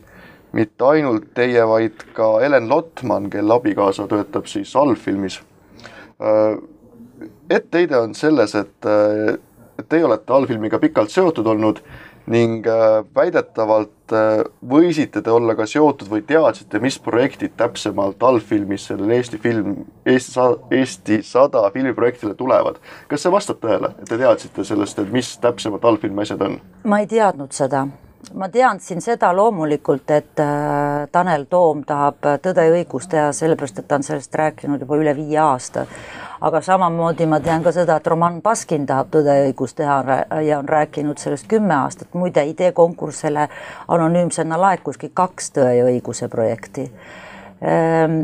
mitte 0.52 0.86
ainult 0.86 1.32
teie, 1.34 1.64
vaid 1.68 2.04
ka 2.14 2.34
Helen 2.42 2.70
Lotman, 2.70 3.30
kelle 3.30 3.54
abikaasa 3.54 4.08
töötab 4.08 4.50
siis 4.52 4.76
allfilmis. 4.76 5.40
etteheide 7.50 7.98
on 7.98 8.12
selles, 8.16 8.56
et 8.56 8.88
teie 9.90 10.06
olete 10.06 10.34
allfilmiga 10.34 10.80
pikalt 10.80 11.10
seotud 11.10 11.48
olnud 11.48 11.80
ning 12.32 12.68
äh, 12.68 13.02
väidetavalt 13.16 14.14
äh, 14.16 14.44
võisite 14.74 15.24
te 15.24 15.34
olla 15.34 15.56
ka 15.58 15.68
seotud 15.70 16.10
või 16.12 16.24
teadsite, 16.28 16.80
mis 16.84 17.00
projektid 17.04 17.56
täpsemalt 17.60 18.24
allfilmis 18.24 18.88
sellele 18.92 19.20
Eesti 19.20 19.40
film, 19.42 19.82
Eesti 20.06 20.36
sa-, 20.38 20.60
Eesti 20.72 21.22
sada 21.28 21.66
filmiprojektile 21.74 22.36
tulevad. 22.40 22.80
kas 23.12 23.26
see 23.26 23.34
vastab 23.34 23.60
tõele, 23.64 23.94
et 24.00 24.08
te 24.10 24.20
teadsite 24.22 24.66
sellest, 24.68 25.00
et 25.00 25.12
mis 25.12 25.36
täpsemalt 25.44 25.86
allfilmi 25.86 26.26
asjad 26.26 26.48
on? 26.48 26.62
ma 26.84 27.04
ei 27.04 27.10
teadnud 27.12 27.52
seda 27.56 27.88
ma 28.34 28.50
teadsin 28.50 29.02
seda 29.02 29.32
loomulikult, 29.36 30.12
et 30.12 30.40
äh, 30.40 31.08
Tanel 31.12 31.46
Toom 31.50 31.84
tahab 31.88 32.26
Tõde 32.42 32.66
ja 32.68 32.74
õigus 32.76 33.08
teha, 33.12 33.32
sellepärast 33.36 33.80
et 33.80 33.88
ta 33.88 34.00
on 34.00 34.06
sellest 34.06 34.36
rääkinud 34.36 34.82
juba 34.82 35.00
üle 35.00 35.16
viie 35.18 35.40
aasta. 35.42 35.86
Aga 36.42 36.62
samamoodi 36.66 37.28
ma 37.30 37.40
tean 37.40 37.64
ka 37.64 37.74
seda, 37.76 38.00
et 38.00 38.08
Roman 38.08 38.42
Baskin 38.42 38.86
tahab 38.90 39.12
Tõde 39.14 39.38
ja 39.38 39.48
õigus 39.50 39.76
teha 39.78 40.20
ja 40.42 40.60
on 40.60 40.70
rääkinud 40.70 41.22
sellest 41.22 41.48
kümme 41.50 41.76
aastat, 41.76 42.14
muide 42.14 42.46
ideekonkursile 42.50 43.48
anonüümsena 43.88 44.62
laekuski 44.62 45.12
kaks 45.14 45.52
Tõe 45.58 45.74
ja 45.78 45.88
õiguse 45.90 46.30
projekti. 46.30 46.88
Ehm, 47.62 48.24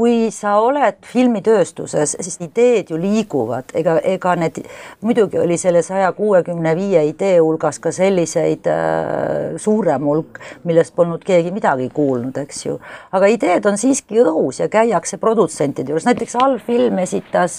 kui 0.00 0.30
sa 0.32 0.54
oled 0.64 0.96
filmitööstuses, 1.04 2.14
siis 2.24 2.38
ideed 2.40 2.88
ju 2.88 2.96
liiguvad, 2.96 3.74
ega, 3.76 3.98
ega 4.14 4.32
need, 4.40 4.62
muidugi 5.04 5.36
oli 5.42 5.58
selle 5.60 5.82
saja 5.84 6.08
kuuekümne 6.16 6.72
viie 6.78 7.02
idee 7.10 7.34
hulgas 7.36 7.76
ka 7.84 7.92
selliseid 7.92 8.68
äh, 8.72 9.58
suurem 9.60 10.06
hulk, 10.08 10.40
millest 10.64 10.94
polnud 10.96 11.20
keegi 11.26 11.52
midagi 11.52 11.90
kuulnud, 11.92 12.38
eks 12.46 12.64
ju. 12.64 12.78
aga 13.12 13.28
ideed 13.28 13.68
on 13.68 13.76
siiski 13.80 14.22
õhus 14.24 14.62
ja 14.62 14.70
käiakse 14.72 15.20
produtsentide 15.20 15.92
juures, 15.92 16.08
näiteks 16.08 16.38
allfilm 16.40 17.02
esitas 17.04 17.58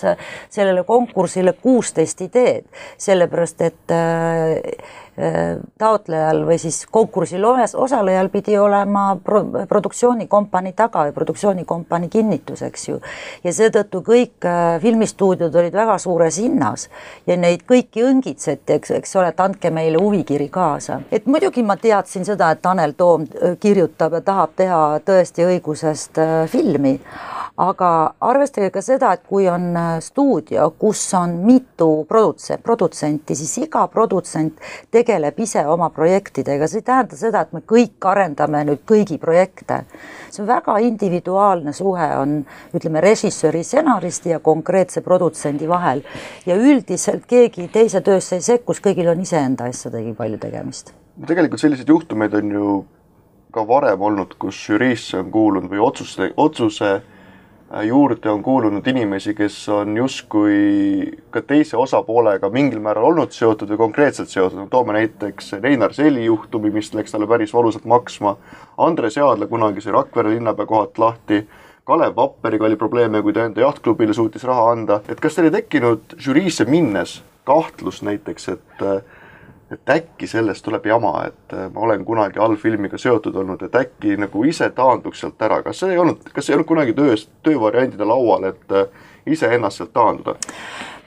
sellele 0.50 0.82
konkursile 0.88 1.54
kuusteist 1.62 2.26
ideed, 2.26 2.66
sellepärast 3.06 3.62
et 3.70 3.94
äh, 3.94 4.58
taotlejal 5.78 6.46
või 6.48 6.58
siis 6.62 6.86
konkursil 6.92 7.46
osalejal 7.46 8.30
pidi 8.34 8.58
olema 8.58 9.18
pro 9.24 9.42
produktsioonikompanii 9.68 10.74
taga 10.74 11.06
või 11.08 11.14
produktsioonikompanii 11.16 12.10
kinnitus, 12.10 12.62
eks 12.62 12.88
ju. 12.88 13.00
ja 13.44 13.54
seetõttu 13.54 14.02
kõik 14.06 14.46
äh, 14.48 14.80
filmistuudiod 14.82 15.56
olid 15.56 15.76
väga 15.76 15.98
suures 16.02 16.38
hinnas 16.42 16.88
ja 17.28 17.38
neid 17.38 17.66
kõiki 17.70 18.06
õngitseti, 18.08 18.78
eks, 18.80 18.96
eks 19.00 19.16
ole, 19.16 19.32
et 19.34 19.40
andke 19.40 19.72
meile 19.72 20.02
huvikiri 20.02 20.50
kaasa. 20.50 21.02
et 21.12 21.26
muidugi 21.26 21.64
ma 21.64 21.78
teadsin 21.78 22.26
seda, 22.26 22.52
et 22.52 22.62
Tanel 22.62 22.96
Toom 22.98 23.28
äh, 23.28 23.58
kirjutab 23.60 24.20
ja 24.20 24.22
tahab 24.22 24.56
teha 24.56 24.82
tõesti 25.06 25.48
õigusest 25.48 26.22
äh, 26.22 26.34
filmi 26.50 27.00
aga 27.62 27.90
arvestage 28.24 28.70
ka 28.74 28.82
seda, 28.84 29.12
et 29.14 29.24
kui 29.28 29.48
on 29.52 29.76
stuudio, 30.02 30.70
kus 30.80 31.02
on 31.18 31.36
mitu 31.46 32.06
produtse-, 32.10 32.58
produtsenti, 32.64 33.36
siis 33.38 33.54
iga 33.66 33.86
produtsent 33.92 34.62
tegeleb 35.12 35.40
ise 35.44 35.64
oma 35.68 35.90
projektidega, 35.92 36.68
see 36.70 36.80
ei 36.80 36.86
tähenda 36.88 37.18
seda, 37.20 37.44
et 37.44 37.52
me 37.56 37.62
kõik 37.68 38.06
arendame 38.08 38.64
nüüd 38.70 38.84
kõigi 38.88 39.18
projekte. 39.20 39.84
see 40.32 40.44
on 40.44 40.48
väga 40.48 40.78
individuaalne 40.80 41.74
suhe 41.74 42.08
on, 42.18 42.38
ütleme, 42.74 43.02
režissööri, 43.04 43.64
stsenaristi 43.64 44.32
ja 44.32 44.40
konkreetse 44.40 45.02
produtsendi 45.02 45.68
vahel. 45.68 46.04
ja 46.46 46.56
üldiselt 46.56 47.26
keegi 47.28 47.68
teise 47.68 48.02
töösse 48.02 48.36
ei 48.36 48.42
sekku, 48.42 48.74
kõigil 48.74 49.12
on 49.12 49.20
iseenda 49.22 49.66
asjadega 49.66 50.14
palju 50.16 50.38
tegemist. 50.38 50.94
tegelikult 51.28 51.60
selliseid 51.60 51.90
juhtumeid 51.90 52.34
on 52.34 52.52
ju 52.52 52.86
ka 53.52 53.68
varem 53.68 54.02
olnud, 54.02 54.38
kus 54.40 54.56
žüriisse 54.56 55.18
on 55.20 55.32
kuulunud 55.32 55.70
või 55.70 55.84
otsuste, 55.84 56.32
otsuse 56.38 57.02
Äh, 57.02 57.21
juurde 57.84 58.30
on 58.30 58.44
kuulunud 58.44 58.88
inimesi, 58.88 59.34
kes 59.34 59.70
on 59.70 59.98
justkui 59.98 61.12
ka 61.32 61.42
teise 61.42 61.78
osapoolega 61.78 62.50
mingil 62.50 62.82
määral 62.84 63.08
olnud 63.12 63.32
seotud 63.32 63.72
või 63.72 63.80
konkreetselt 63.86 64.30
seotud, 64.30 64.60
no 64.60 64.68
toome 64.72 64.96
näiteks 64.98 65.54
Reinar 65.64 65.94
Seli 65.96 66.26
juhtumi, 66.26 66.72
mis 66.74 66.92
läks 66.94 67.16
talle 67.16 67.28
päris 67.32 67.54
valusalt 67.54 67.88
maksma, 67.88 68.36
Andres 68.78 69.18
Jaadla 69.18 69.48
kunagi 69.48 69.82
sai 69.82 69.96
Rakvere 69.96 70.36
linnapea 70.36 70.68
kohalt 70.68 71.00
lahti, 71.00 71.46
Kalev 71.88 72.16
Vapperiga 72.16 72.68
oli 72.68 72.76
probleeme, 72.76 73.22
kui 73.22 73.34
ta 73.34 73.48
enda 73.48 73.64
jahtklubile 73.64 74.14
suutis 74.14 74.44
raha 74.48 74.70
anda, 74.72 75.02
et 75.10 75.20
kas 75.20 75.36
teil 75.36 75.50
ei 75.50 75.58
tekkinud 75.62 76.18
žüriisse 76.22 76.68
minnes 76.70 77.22
kahtlust 77.48 78.04
näiteks, 78.06 78.50
et 78.54 78.86
et 79.72 79.90
äkki 79.90 80.28
sellest 80.28 80.66
tuleb 80.66 80.86
jama, 80.86 81.14
et 81.28 81.56
äh, 81.56 81.68
ma 81.74 81.86
olen 81.88 82.06
kunagi 82.06 82.40
allfilmiga 82.40 82.98
seotud 83.00 83.36
olnud, 83.36 83.64
et 83.64 83.76
äkki 83.76 84.18
nagu 84.20 84.44
ise 84.48 84.70
taanduks 84.76 85.24
sealt 85.24 85.42
ära, 85.42 85.62
kas 85.64 85.80
see 85.80 85.94
ei 85.96 86.02
olnud, 86.02 86.28
kas 86.36 86.50
ei 86.50 86.58
olnud 86.58 86.68
kunagi 86.68 86.96
töös, 86.98 87.28
töövariandide 87.44 88.08
laual, 88.08 88.50
et 88.52 88.76
äh, 88.76 88.88
iseennast 89.26 89.82
sealt 89.82 89.94
taanduda? 89.94 90.36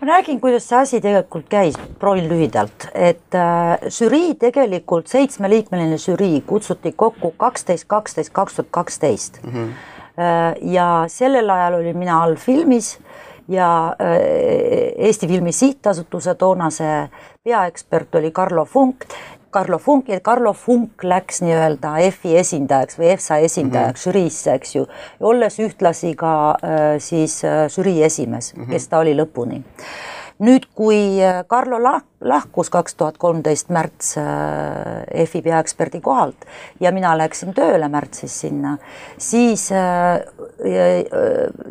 ma 0.01 0.09
räägin, 0.11 0.41
kuidas 0.41 0.67
see 0.69 0.79
asi 0.79 1.01
tegelikult 1.01 1.47
käis, 1.49 1.77
proovin 2.01 2.27
lühidalt, 2.29 2.89
et 2.93 3.37
äh, 3.39 3.89
žürii 3.89 4.35
tegelikult, 4.41 5.09
seitsmeliikmeline 5.13 5.99
žürii 6.01 6.43
kutsuti 6.47 6.93
kokku 6.93 7.35
kaksteist, 7.41 7.87
kaksteist, 7.89 8.33
kaks 8.33 8.59
tuhat 8.59 8.73
kaksteist. 8.75 9.41
Mhm. 9.45 9.71
Äh, 10.15 10.51
ja 10.75 10.89
sellel 11.09 11.51
ajal 11.51 11.81
olin 11.81 11.99
mina 11.99 12.23
allfilmis 12.23 12.99
ja 13.49 13.97
Eesti 14.97 15.29
Filmi 15.29 15.53
Sihtasutuse 15.53 16.35
toonase 16.35 17.09
peaekspert 17.45 18.15
oli 18.15 18.31
Carlo 18.31 18.65
Funk. 18.65 19.05
Carlo 19.53 19.79
Funk 19.79 20.09
ja 20.09 20.21
Carlo 20.21 20.53
Funk 20.53 21.05
läks 21.05 21.43
nii-öelda 21.45 21.93
EFI 22.03 22.33
esindajaks 22.41 22.99
või 22.99 23.13
EFSA 23.13 23.37
esindajaks 23.47 24.07
mm 24.07 24.11
-hmm. 24.11 24.17
žüriisse, 24.19 24.55
eks 24.55 24.75
ju, 24.75 24.87
olles 25.21 25.59
ühtlasi 25.63 26.15
ka 26.19 26.33
äh, 26.51 26.83
siis 26.99 27.45
äh, 27.45 27.69
žürii 27.71 28.03
esimees 28.03 28.55
mm, 28.55 28.63
-hmm. 28.63 28.71
kes 28.71 28.89
ta 28.89 28.99
oli 28.99 29.15
lõpuni 29.15 29.63
nüüd, 30.43 30.67
kui 30.75 31.21
äh, 31.23 31.43
Carlo 31.47 31.79
lahkus 31.81 32.71
kaks 32.73 32.97
tuhat 32.99 33.19
kolmteist 33.23 33.71
märts 33.75 34.17
äh, 34.19 35.05
EFI 35.23 35.43
peaeksperdi 35.45 36.01
kohalt 36.03 36.47
ja 36.83 36.91
mina 36.95 37.13
läksin 37.19 37.55
tööle 37.55 37.89
märtsis 37.93 38.35
sinna, 38.45 38.77
siis 39.19 39.69
äh, 39.73 40.25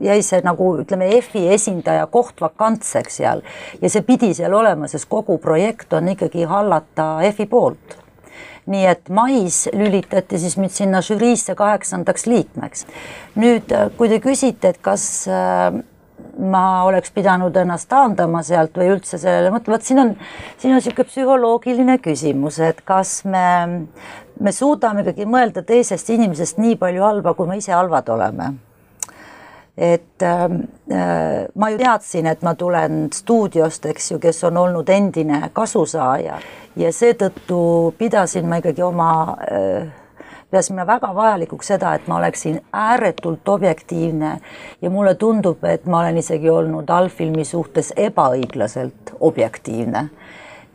jäi 0.04 0.22
see 0.24 0.44
nagu 0.46 0.70
ütleme, 0.84 1.10
EFI 1.18 1.48
esindaja 1.56 2.08
koht 2.12 2.40
vakantseks 2.44 3.20
seal 3.20 3.44
ja 3.82 3.92
see 3.92 4.06
pidi 4.08 4.34
seal 4.38 4.56
olema, 4.56 4.88
sest 4.92 5.10
kogu 5.12 5.38
projekt 5.44 5.94
on 5.94 6.14
ikkagi 6.16 6.48
hallata 6.48 7.18
EFI 7.28 7.50
poolt 7.52 8.00
nii 8.64 8.86
et 8.88 9.10
mais 9.12 9.66
lülitati 9.76 10.38
siis 10.40 10.54
mind 10.56 10.72
sinna 10.72 11.02
žüriisse 11.04 11.52
kaheksandaks 11.60 12.30
liikmeks. 12.32 12.86
nüüd, 13.36 13.74
kui 13.98 14.08
te 14.08 14.22
küsite, 14.24 14.72
et 14.72 14.80
kas 14.80 15.28
ma 16.38 16.84
oleks 16.88 17.12
pidanud 17.14 17.56
ennast 17.62 17.90
taandama 17.92 18.42
sealt 18.46 18.76
või 18.78 18.90
üldse 18.96 19.20
sellele 19.22 19.52
mõtlema, 19.54 19.78
vot 19.78 19.88
siin 19.88 20.02
on, 20.02 20.12
siin 20.58 20.74
on 20.74 20.80
niisugune 20.80 21.08
psühholoogiline 21.10 21.98
küsimus, 22.02 22.60
et 22.64 22.82
kas 22.86 23.22
me, 23.30 23.46
me 24.40 24.54
suudame 24.56 25.04
ikkagi 25.06 25.28
mõelda 25.30 25.66
teisest 25.68 26.10
inimesest 26.16 26.62
nii 26.62 26.78
palju 26.82 27.06
halba, 27.06 27.36
kui 27.38 27.50
me 27.50 27.60
ise 27.62 27.76
halvad 27.76 28.10
oleme. 28.14 28.54
et 29.78 30.22
ähm, 30.22 30.60
äh, 30.92 31.48
ma 31.56 31.70
ju 31.70 31.78
teadsin, 31.78 32.28
et 32.30 32.44
ma 32.46 32.54
tulen 32.54 33.08
stuudiost, 33.14 33.86
eks 33.90 34.12
ju, 34.12 34.20
kes 34.22 34.44
on 34.44 34.58
olnud 34.58 34.90
endine 34.90 35.50
kasusaaja 35.54 36.38
ja 36.78 36.92
seetõttu 36.94 37.94
pidasin 37.98 38.46
ma 38.50 38.62
ikkagi 38.62 38.86
oma 38.86 39.10
äh, 39.50 40.03
peasin 40.54 40.78
ma 40.78 40.86
väga 40.88 41.10
vajalikuks 41.16 41.74
seda, 41.74 41.96
et 41.98 42.08
ma 42.08 42.20
oleksin 42.22 42.62
ääretult 42.74 43.50
objektiivne. 43.50 44.38
Ja 44.82 44.90
mulle 44.94 45.16
tundub, 45.16 45.64
et 45.66 45.86
ma 45.86 46.04
olen 46.04 46.22
isegi 46.22 46.50
olnud 46.50 46.90
allfilmi 46.90 47.46
suhtes 47.46 47.94
ebaõiglaselt 47.98 49.16
objektiivne. 49.20 50.08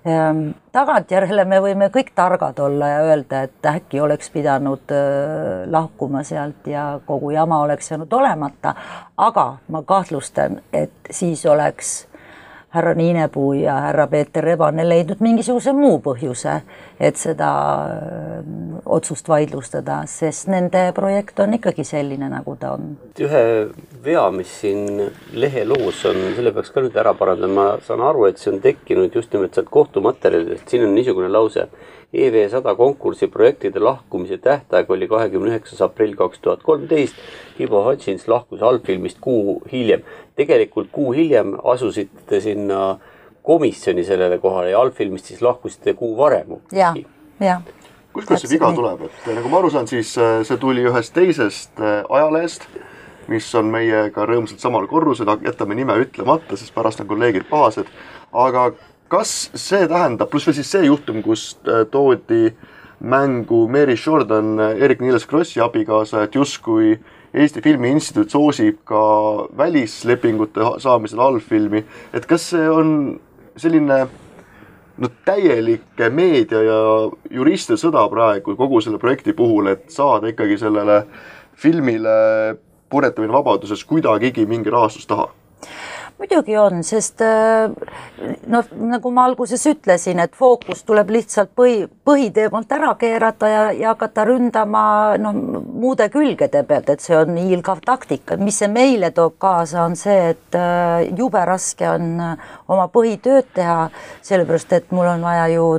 Ehm, 0.08 0.50
tagantjärele 0.72 1.44
me 1.44 1.58
võime 1.60 1.88
kõik 1.92 2.12
targad 2.16 2.58
olla 2.62 2.88
ja 2.88 2.98
öelda, 3.10 3.42
et 3.46 3.66
äkki 3.66 4.00
oleks 4.00 4.30
pidanud 4.30 4.94
äh, 4.94 5.66
lahkuma 5.70 6.22
sealt 6.24 6.66
ja 6.70 7.00
kogu 7.06 7.30
jama 7.34 7.60
oleks 7.64 7.90
jäänud 7.90 8.12
olemata, 8.12 8.74
aga 9.16 9.46
ma 9.68 9.82
kahtlustan, 9.82 10.60
et 10.72 11.10
siis 11.10 11.46
oleks 11.46 12.07
härra 12.74 12.94
Niinepuu 12.94 13.52
ja 13.52 13.74
härra 13.74 14.06
Peeter 14.06 14.44
Rebane 14.44 14.84
leidnud 14.88 15.22
mingisuguse 15.24 15.72
muu 15.72 15.98
põhjuse, 16.04 16.58
et 17.00 17.16
seda 17.16 17.50
äh, 17.88 18.48
otsust 18.84 19.28
vaidlustada, 19.28 20.02
sest 20.06 20.50
nende 20.52 20.90
projekt 20.96 21.40
on 21.40 21.56
ikkagi 21.56 21.84
selline, 21.88 22.28
nagu 22.28 22.56
ta 22.60 22.74
on. 22.76 22.90
ühe 23.24 23.44
vea, 24.04 24.26
mis 24.34 24.52
siin 24.60 25.08
lehe 25.32 25.64
loos 25.64 26.04
on, 26.10 26.20
selle 26.36 26.52
peaks 26.56 26.74
ka 26.74 26.84
nüüd 26.84 26.96
ära 27.00 27.14
parandama, 27.16 27.54
ma 27.58 27.84
saan 27.84 28.04
aru, 28.04 28.28
et 28.28 28.40
see 28.42 28.52
on 28.52 28.60
tekkinud 28.64 29.14
just 29.16 29.32
nimelt 29.32 29.56
sealt 29.56 29.70
kohtumaterjalidest, 29.72 30.68
siin 30.68 30.84
on 30.84 30.94
niisugune 30.98 31.32
lause 31.32 31.68
EV 32.12 32.48
sada 32.48 32.72
konkursi 32.74 33.26
projektide 33.28 33.80
lahkumise 33.84 34.38
tähtaeg 34.38 34.90
oli 34.90 35.08
kahekümne 35.08 35.50
üheksas 35.52 35.82
aprill 35.84 36.14
kaks 36.16 36.40
tuhat 36.40 36.62
kolmteist. 36.64 37.16
Ivo 37.60 37.82
Hutchins 37.84 38.28
lahkus 38.28 38.62
allfilmist 38.62 39.18
kuu 39.20 39.62
hiljem. 39.72 40.02
tegelikult 40.36 40.88
kuu 40.92 41.12
hiljem 41.12 41.56
asusite 41.64 42.40
sinna 42.40 42.98
komisjoni 43.42 44.04
sellele 44.04 44.38
kohale 44.38 44.70
ja 44.70 44.80
allfilmist 44.80 45.24
siis 45.24 45.42
lahkusite 45.42 45.94
kuu 45.94 46.16
varem. 46.16 46.56
ja, 46.72 46.94
ja 47.40 47.60
kust 48.12 48.42
see 48.42 48.54
viga 48.56 48.70
tuleb, 48.74 49.04
et 49.06 49.26
nagu 49.36 49.50
ma 49.52 49.60
aru 49.60 49.70
saan, 49.70 49.88
siis 49.90 50.14
äh, 50.18 50.40
see 50.46 50.58
tuli 50.60 50.84
ühest 50.88 51.14
teisest 51.16 51.80
äh, 51.80 52.00
ajalehest, 52.08 52.66
mis 53.28 53.48
on 53.58 53.68
meiega 53.72 54.24
rõõmsalt 54.26 54.62
samal 54.62 54.88
korrusel, 54.90 55.28
jätame 55.44 55.76
nime 55.78 55.96
ütlemata, 56.02 56.56
sest 56.56 56.74
pärast 56.74 57.02
on 57.04 57.10
kolleegid 57.10 57.46
pahased. 57.50 57.90
aga 58.32 58.70
kas 59.08 59.50
see 59.56 59.86
tähendab, 59.88 60.30
pluss 60.30 60.48
veel 60.48 60.56
siis 60.58 60.70
see 60.72 60.86
juhtum, 60.86 61.22
kus 61.24 61.52
äh, 61.66 61.84
toodi 61.90 62.52
mängu 62.98 63.68
Mary 63.70 63.94
Jordan, 63.94 64.56
Eerik-Niiles 64.74 65.26
Krossi 65.26 65.60
abikaasa, 65.62 66.24
et 66.26 66.34
justkui 66.34 66.96
Eesti 67.34 67.62
Filmi 67.62 67.92
Instituut 67.94 68.30
soosib 68.32 68.80
ka 68.88 69.02
välislepingute 69.56 70.64
saamisel 70.82 71.20
allfilmi, 71.22 71.84
et 72.12 72.26
kas 72.26 72.48
see 72.54 72.70
on 72.70 72.90
selline 73.58 73.98
no 74.98 75.10
täielik 75.24 76.00
meedia 76.10 76.62
ja 76.64 76.78
juristide 77.30 77.78
sõda 77.78 78.02
praegu 78.10 78.56
kogu 78.58 78.80
selle 78.82 78.98
projekti 78.98 79.36
puhul, 79.36 79.70
et 79.74 79.86
saada 79.94 80.32
ikkagi 80.32 80.58
sellele 80.58 81.02
filmile 81.58 82.16
puretamine 82.90 83.32
vabaduses 83.32 83.84
kuidagigi 83.84 84.46
mingi 84.48 84.72
rahastus 84.72 85.06
taha 85.06 85.28
muidugi 86.18 86.56
on, 86.58 86.82
sest 86.86 87.22
äh, 87.22 87.70
noh, 88.50 88.70
nagu 88.90 89.10
ma 89.14 89.24
alguses 89.28 89.62
ütlesin, 89.70 90.20
et 90.22 90.34
fookus 90.36 90.82
tuleb 90.86 91.12
lihtsalt 91.14 91.52
põhi, 91.56 91.84
põhiteemalt 92.08 92.72
ära 92.74 92.94
keerata 92.98 93.50
ja, 93.50 93.62
ja 93.76 93.92
hakata 93.92 94.24
ründama 94.28 94.82
noh, 95.22 95.36
muude 95.78 96.08
külgede 96.12 96.64
pealt, 96.68 96.90
et 96.90 97.04
see 97.04 97.16
on 97.16 97.36
hiilgav 97.38 97.82
taktika. 97.86 98.36
mis 98.36 98.58
see 98.58 98.70
meile 98.72 99.12
toob 99.14 99.38
kaasa, 99.38 99.84
on 99.84 99.96
see, 99.98 100.32
et 100.34 100.58
äh, 100.58 101.06
jube 101.18 101.44
raske 101.46 101.88
on 101.88 102.10
äh, 102.20 102.50
oma 102.68 102.88
põhitööd 102.92 103.54
teha, 103.54 103.88
sellepärast 104.26 104.74
et 104.80 104.90
mul 104.92 105.06
on 105.14 105.22
vaja 105.22 105.46
ju 105.54 105.70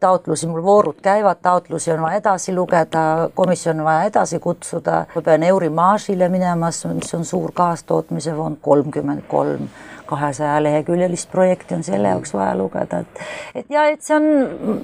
taotlusi, 0.00 0.46
mul 0.46 0.62
voorud 0.62 1.00
käivad, 1.02 1.42
taotlusi 1.42 1.92
on 1.92 2.02
vaja 2.02 2.22
edasi 2.22 2.54
lugeda, 2.54 3.02
komisjon 3.34 3.80
on 3.80 3.84
vaja 3.84 4.08
edasi 4.10 4.38
kutsuda, 4.38 5.04
ma 5.14 5.22
pean 5.22 5.42
Eurimaagile 5.42 6.28
minema, 6.32 6.72
mis 6.94 7.14
on 7.14 7.24
suur 7.24 7.52
kaastootmise 7.54 8.34
fond, 8.36 8.60
kolmkümmend 8.62 9.26
kolm 9.28 9.68
kahesaja 10.08 10.62
leheküljelist 10.62 11.30
projekti 11.30 11.74
on 11.74 11.82
selle 11.84 12.08
jaoks 12.08 12.32
vaja 12.34 12.54
lugeda, 12.56 13.02
et 13.04 13.20
et 13.54 13.70
ja 13.70 13.84
et 13.92 14.02
see 14.02 14.16
on, 14.16 14.28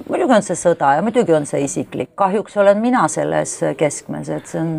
muidugi 0.09 0.37
on 0.37 0.45
see 0.45 0.57
sõda 0.59 0.95
ja 0.99 1.05
muidugi 1.05 1.33
on 1.33 1.47
see 1.49 1.63
isiklik, 1.65 2.11
kahjuks 2.15 2.57
olen 2.61 2.81
mina 2.83 3.07
selles 3.11 3.57
keskmes, 3.77 4.29
et 4.29 4.51
see 4.51 4.61
on, 4.61 4.75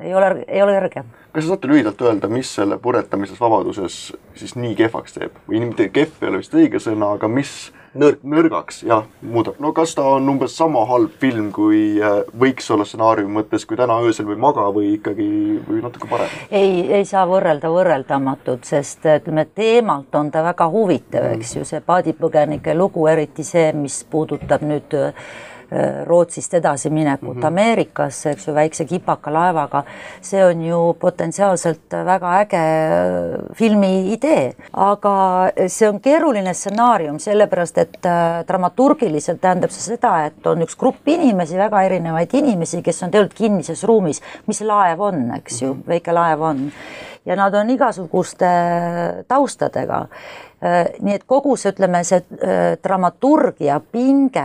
ei 0.00 0.14
ole, 0.14 0.32
ei 0.46 0.62
ole 0.62 0.76
kerge. 0.80 1.04
Kas 1.36 1.44
sa 1.44 1.52
saate 1.52 1.68
lühidalt 1.68 2.00
öelda, 2.00 2.28
mis 2.32 2.48
selle 2.56 2.78
puretamises 2.80 3.40
vabaduses 3.40 3.96
siis 4.40 4.54
nii 4.56 4.72
kehvaks 4.78 5.18
teeb 5.18 5.34
või 5.44 5.60
mitte 5.66 5.90
kehv 5.92 6.22
ei 6.22 6.30
ole 6.30 6.38
vist 6.40 6.54
õige 6.56 6.80
sõna, 6.80 7.10
aga 7.18 7.28
mis 7.28 7.50
nõrk. 7.92 8.22
nõrgaks, 8.24 8.78
jah, 8.88 9.02
muudab. 9.20 9.58
no 9.60 9.74
kas 9.76 9.92
ta 9.98 10.06
on 10.16 10.30
umbes 10.32 10.56
sama 10.56 10.86
halb 10.88 11.12
film, 11.20 11.50
kui 11.52 11.98
äh, 12.00 12.22
võiks 12.40 12.70
olla 12.72 12.86
stsenaariumi 12.88 13.36
mõttes, 13.36 13.66
kui 13.68 13.76
Täna 13.76 13.98
öösel 14.00 14.30
või 14.30 14.38
Maga 14.40 14.64
või 14.72 14.94
ikkagi, 14.94 15.26
või 15.66 15.82
natuke 15.84 16.08
parem? 16.08 16.32
ei, 16.48 16.86
ei 17.00 17.04
saa 17.04 17.26
võrrelda 17.28 17.68
võrreldamatut, 17.74 18.64
sest 18.64 19.04
ütleme, 19.18 19.44
teemalt 19.52 20.16
on 20.16 20.32
ta 20.32 20.44
väga 20.46 20.70
huvitav, 20.72 21.28
eks 21.34 21.52
ju, 21.58 21.66
see 21.68 21.84
paadipõgenike 21.84 22.78
lugu, 22.78 23.04
eriti 23.12 23.44
see, 23.44 23.68
mis 23.76 24.00
puudutab 24.08 24.64
nüüd 24.64 24.96
äh, 24.96 25.12
Äh, 25.12 25.55
Rootsist 26.06 26.54
edasiminekut 26.54 27.34
mm 27.34 27.42
-hmm. 27.42 27.46
Ameerikasse, 27.46 28.30
eks 28.30 28.48
ju, 28.48 28.54
väikse 28.54 28.84
kipaka 28.84 29.32
laevaga. 29.32 29.84
see 30.20 30.44
on 30.44 30.62
ju 30.64 30.96
potentsiaalselt 31.00 31.92
väga 32.04 32.40
äge 32.40 32.56
äh, 32.56 33.40
filmi 33.54 34.12
idee, 34.12 34.54
aga 34.72 35.50
see 35.66 35.88
on 35.88 36.00
keeruline 36.00 36.54
stsenaarium, 36.54 37.18
sellepärast 37.18 37.78
et 37.78 38.06
äh, 38.06 38.46
dramaturgiliselt 38.48 39.40
tähendab 39.40 39.70
see 39.70 39.94
seda, 39.94 40.26
et 40.26 40.46
on 40.46 40.62
üks 40.62 40.76
grupp 40.78 41.08
inimesi, 41.08 41.58
väga 41.58 41.82
erinevaid 41.82 42.34
inimesi, 42.34 42.82
kes 42.82 43.02
on 43.02 43.10
tegelikult 43.10 43.38
kinnises 43.38 43.84
ruumis, 43.84 44.22
mis 44.46 44.60
laev 44.60 45.00
on, 45.00 45.30
eks 45.36 45.62
ju, 45.62 45.74
mhm. 45.74 45.82
väike 45.88 46.12
laev 46.12 46.40
on 46.40 46.72
ja 47.26 47.36
nad 47.36 47.54
on 47.54 47.70
igasuguste 47.70 48.46
taustadega 49.28 50.06
Äh, 50.06 50.45
nii 50.56 51.12
et 51.12 51.24
kogu 51.28 51.52
see, 51.60 51.70
ütleme, 51.74 52.00
see 52.06 52.22
äh, 52.40 52.76
dramaturgia 52.82 53.76
pinge, 53.92 54.44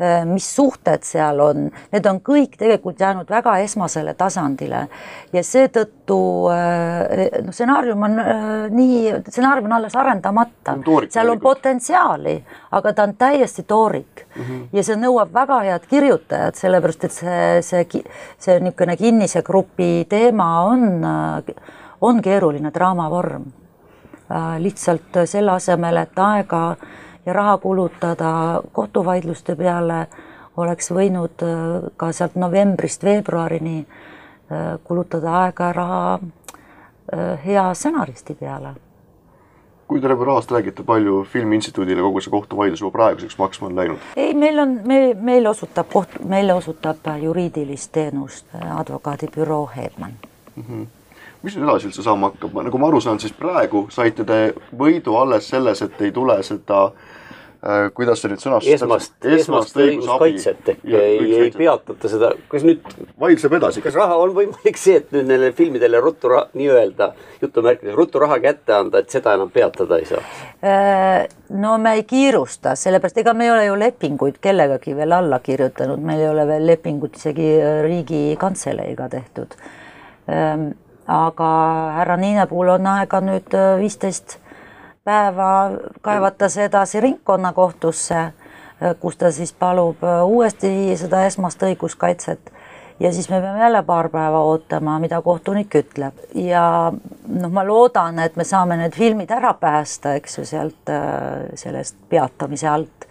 äh, 0.00 0.24
mis 0.26 0.48
suhted 0.56 1.04
seal 1.06 1.38
on, 1.40 1.68
need 1.92 2.06
on 2.10 2.18
kõik 2.24 2.56
tegelikult 2.58 2.98
jäänud 3.00 3.30
väga 3.30 3.54
esmasele 3.62 4.16
tasandile. 4.18 4.86
Ja 5.32 5.42
seetõttu 5.46 6.18
noh, 6.50 7.52
stsenaarium 7.54 8.02
on 8.08 8.18
nii, 8.74 9.12
stsenaarium 9.28 9.70
on 9.70 9.76
alles 9.78 9.94
arendamata, 9.96 10.74
seal 11.14 11.30
on 11.30 11.40
potentsiaali, 11.40 12.36
aga 12.74 12.92
ta 12.92 13.06
on 13.06 13.14
täiesti 13.18 13.62
toorik. 13.62 14.26
Mm 14.36 14.42
-hmm. 14.42 14.64
ja 14.72 14.82
see 14.82 14.96
nõuab 14.96 15.30
väga 15.34 15.60
head 15.60 15.86
kirjutajat, 15.86 16.54
sellepärast 16.56 17.04
et 17.04 17.12
see, 17.12 17.62
see, 17.62 18.02
see 18.38 18.58
niisugune 18.60 18.96
kinnise 18.96 19.42
grupi 19.42 20.06
teema 20.08 20.62
on, 20.62 21.06
on 22.00 22.22
keeruline 22.22 22.70
draamavorm. 22.74 23.46
Äh, 23.46 23.65
lihtsalt 24.58 25.18
selle 25.24 25.52
asemel, 25.52 25.96
et 25.96 26.18
aega 26.18 26.76
ja 27.26 27.32
raha 27.32 27.58
kulutada 27.58 28.62
kohtuvaidluste 28.72 29.56
peale, 29.56 30.06
oleks 30.56 30.90
võinud 30.90 31.44
äh, 31.44 31.90
ka 31.96 32.12
sealt 32.12 32.34
novembrist 32.34 33.04
veebruarini 33.04 33.78
äh, 33.82 34.78
kulutada 34.84 35.42
aega 35.44 35.70
ja 35.70 35.72
raha 35.72 36.18
hea 37.44 37.62
stsenaristi 37.74 38.34
peale. 38.34 38.72
kui 39.86 40.00
te 40.00 40.08
rahast 40.08 40.50
räägite, 40.50 40.82
palju 40.82 41.20
Filmi 41.30 41.54
Instituudile 41.54 42.02
kogu 42.02 42.20
see 42.20 42.30
kohtuvaidlus 42.30 42.80
juba 42.80 42.90
praeguseks 42.96 43.38
maksma 43.38 43.68
on 43.68 43.76
läinud? 43.76 44.08
ei, 44.16 44.34
meil 44.34 44.58
on, 44.58 44.80
me, 44.84 45.14
meil 45.14 45.46
osutab 45.46 45.86
koht, 45.92 46.18
meile 46.24 46.54
osutab 46.54 47.06
juriidilist 47.22 47.92
teenust 47.92 48.46
advokaadibüroo 48.74 49.70
Hedman 49.76 50.18
mm. 50.56 50.62
-hmm 50.62 50.86
mis 51.46 51.56
nüüd 51.56 51.68
edasi 51.68 51.90
üldse 51.90 52.02
saama 52.02 52.32
hakkab, 52.32 52.56
nagu 52.66 52.80
ma 52.82 52.90
aru 52.90 53.02
saan, 53.02 53.20
siis 53.22 53.34
praegu 53.36 53.86
saite 53.94 54.26
te 54.26 54.40
võidu 54.74 55.14
alles 55.20 55.46
selles, 55.52 55.82
et 55.84 56.02
ei 56.02 56.10
tule 56.14 56.36
seda 56.46 56.80
äh, 56.88 57.86
kuidas 57.94 58.22
see 58.22 58.32
nüüd 58.32 58.42
sõnastus 58.42 58.74
esmast, 58.74 59.14
esmast 59.22 59.78
õiguskaitset 59.78 60.70
ehk 60.72 60.82
ei, 60.90 61.28
ei 61.38 61.52
peatata 61.54 62.10
seda, 62.10 62.32
kas 62.50 62.66
nüüd 62.66 62.82
vaidleb 63.20 63.56
edasi. 63.60 63.82
kas 63.84 63.94
raha 63.98 64.16
on 64.22 64.34
võimalik 64.36 64.80
see, 64.80 64.98
et 65.00 65.12
nüüd 65.14 65.28
nendele 65.28 65.52
filmidele 65.56 66.00
ruttu 66.02 66.32
nii-öelda 66.34 67.12
jutumärkides 67.44 67.94
ruttu 67.98 68.22
raha 68.22 68.40
kätte 68.42 68.74
anda, 68.76 69.04
et 69.04 69.14
seda 69.14 69.36
enam 69.38 69.52
peatada 69.54 70.00
ei 70.02 70.08
saa? 70.10 70.24
Äh, 70.66 71.28
no 71.54 71.76
me 71.82 71.94
ei 72.00 72.02
kiirusta, 72.08 72.74
sellepärast 72.78 73.22
ega 73.22 73.36
me 73.38 73.46
ei 73.46 73.54
ole 73.54 73.68
ju 73.68 73.78
lepinguid 73.84 74.40
kellegagi 74.42 74.96
veel 74.98 75.14
alla 75.14 75.38
kirjutanud, 75.44 76.02
meil 76.02 76.24
ei 76.24 76.32
ole 76.32 76.48
veel 76.50 76.66
lepingut 76.74 77.22
isegi 77.22 77.52
Riigikantseleiga 77.86 79.08
tehtud. 79.14 79.54
Ähm, 80.26 80.72
aga 81.06 81.48
härra 81.94 82.16
Niine 82.16 82.46
puhul 82.46 82.74
on 82.74 82.86
aega 82.90 83.20
nüüd 83.22 83.54
äh, 83.54 83.76
viisteist 83.78 84.38
päeva 85.06 85.70
kaevata 86.02 86.48
see 86.50 86.66
edasi 86.66 87.00
ringkonnakohtusse, 87.00 88.18
äh, 88.18 88.94
kus 89.00 89.16
ta 89.16 89.30
siis 89.30 89.52
palub 89.52 90.02
äh, 90.04 90.24
uuesti 90.26 90.96
seda 90.98 91.24
esmast 91.26 91.62
õiguskaitset. 91.62 92.52
Ja 93.00 93.10
siis 93.12 93.28
me 93.28 93.42
peame 93.44 93.60
jälle 93.60 93.82
paar 93.84 94.08
päeva 94.08 94.40
ootama, 94.48 94.94
mida 94.98 95.20
kohtunik 95.22 95.74
ütleb. 95.76 96.16
Ja 96.34 96.92
noh, 97.28 97.50
ma 97.52 97.64
loodan, 97.66 98.18
et 98.24 98.38
me 98.40 98.44
saame 98.44 98.78
need 98.80 98.96
filmid 98.96 99.30
ära 99.36 99.52
päästa, 99.60 100.14
eks 100.16 100.38
ju, 100.38 100.44
sealt 100.48 100.92
sellest 101.54 101.98
peatamise 102.08 102.68
alt. 102.68 103.04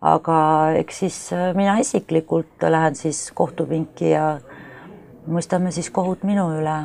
aga 0.00 0.34
eks 0.78 0.98
siis 0.98 1.16
mina 1.58 1.72
isiklikult 1.82 2.62
lähen 2.62 2.94
siis 2.94 3.32
kohtupinki 3.34 4.10
ja 4.10 4.38
mõistame 5.26 5.72
siis 5.74 5.90
kohut 5.90 6.22
minu 6.22 6.44
üle 6.54 6.76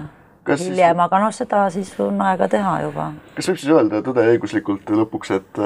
hiljem, 0.50 1.00
aga 1.00 1.20
noh, 1.24 1.34
seda 1.36 1.66
siis 1.74 1.94
on 2.04 2.22
aega 2.22 2.48
teha 2.52 2.78
juba. 2.88 3.12
kas 3.36 3.50
võib 3.50 3.60
siis 3.62 3.74
öelda 3.74 4.02
tõde 4.06 4.26
õiguslikult 4.36 4.90
lõpuks, 5.02 5.36
et 5.38 5.62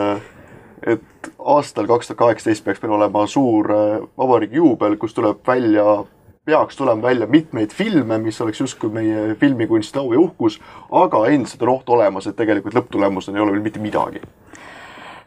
et 0.87 1.31
aastal 1.39 1.87
kaks 1.89 2.11
tuhat 2.11 2.19
kaheksateist 2.19 2.65
peaks 2.65 2.83
meil 2.83 2.93
olema 2.99 3.25
suur 3.27 3.71
äh, 3.73 3.97
vabariigi 4.17 4.61
juubel, 4.61 4.97
kus 5.01 5.15
tuleb 5.17 5.41
välja, 5.47 6.03
peaks 6.45 6.77
tulema 6.77 7.09
välja 7.09 7.27
mitmeid 7.27 7.73
filme, 7.73 8.19
mis 8.21 8.41
oleks 8.41 8.61
justkui 8.61 8.93
meie 8.93 9.35
filmikunsti 9.39 9.99
au 9.99 10.13
ja 10.13 10.19
uhkus, 10.21 10.59
aga 10.91 11.25
endiselt 11.33 11.65
on 11.65 11.73
oht 11.73 11.89
olemas, 11.89 12.27
et 12.27 12.37
tegelikult 12.37 12.77
lõpptulemusena 12.77 13.39
ei 13.39 13.45
ole 13.45 13.57
veel 13.57 13.65
mitte 13.65 13.83
midagi 13.83 14.21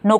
no 0.02 0.16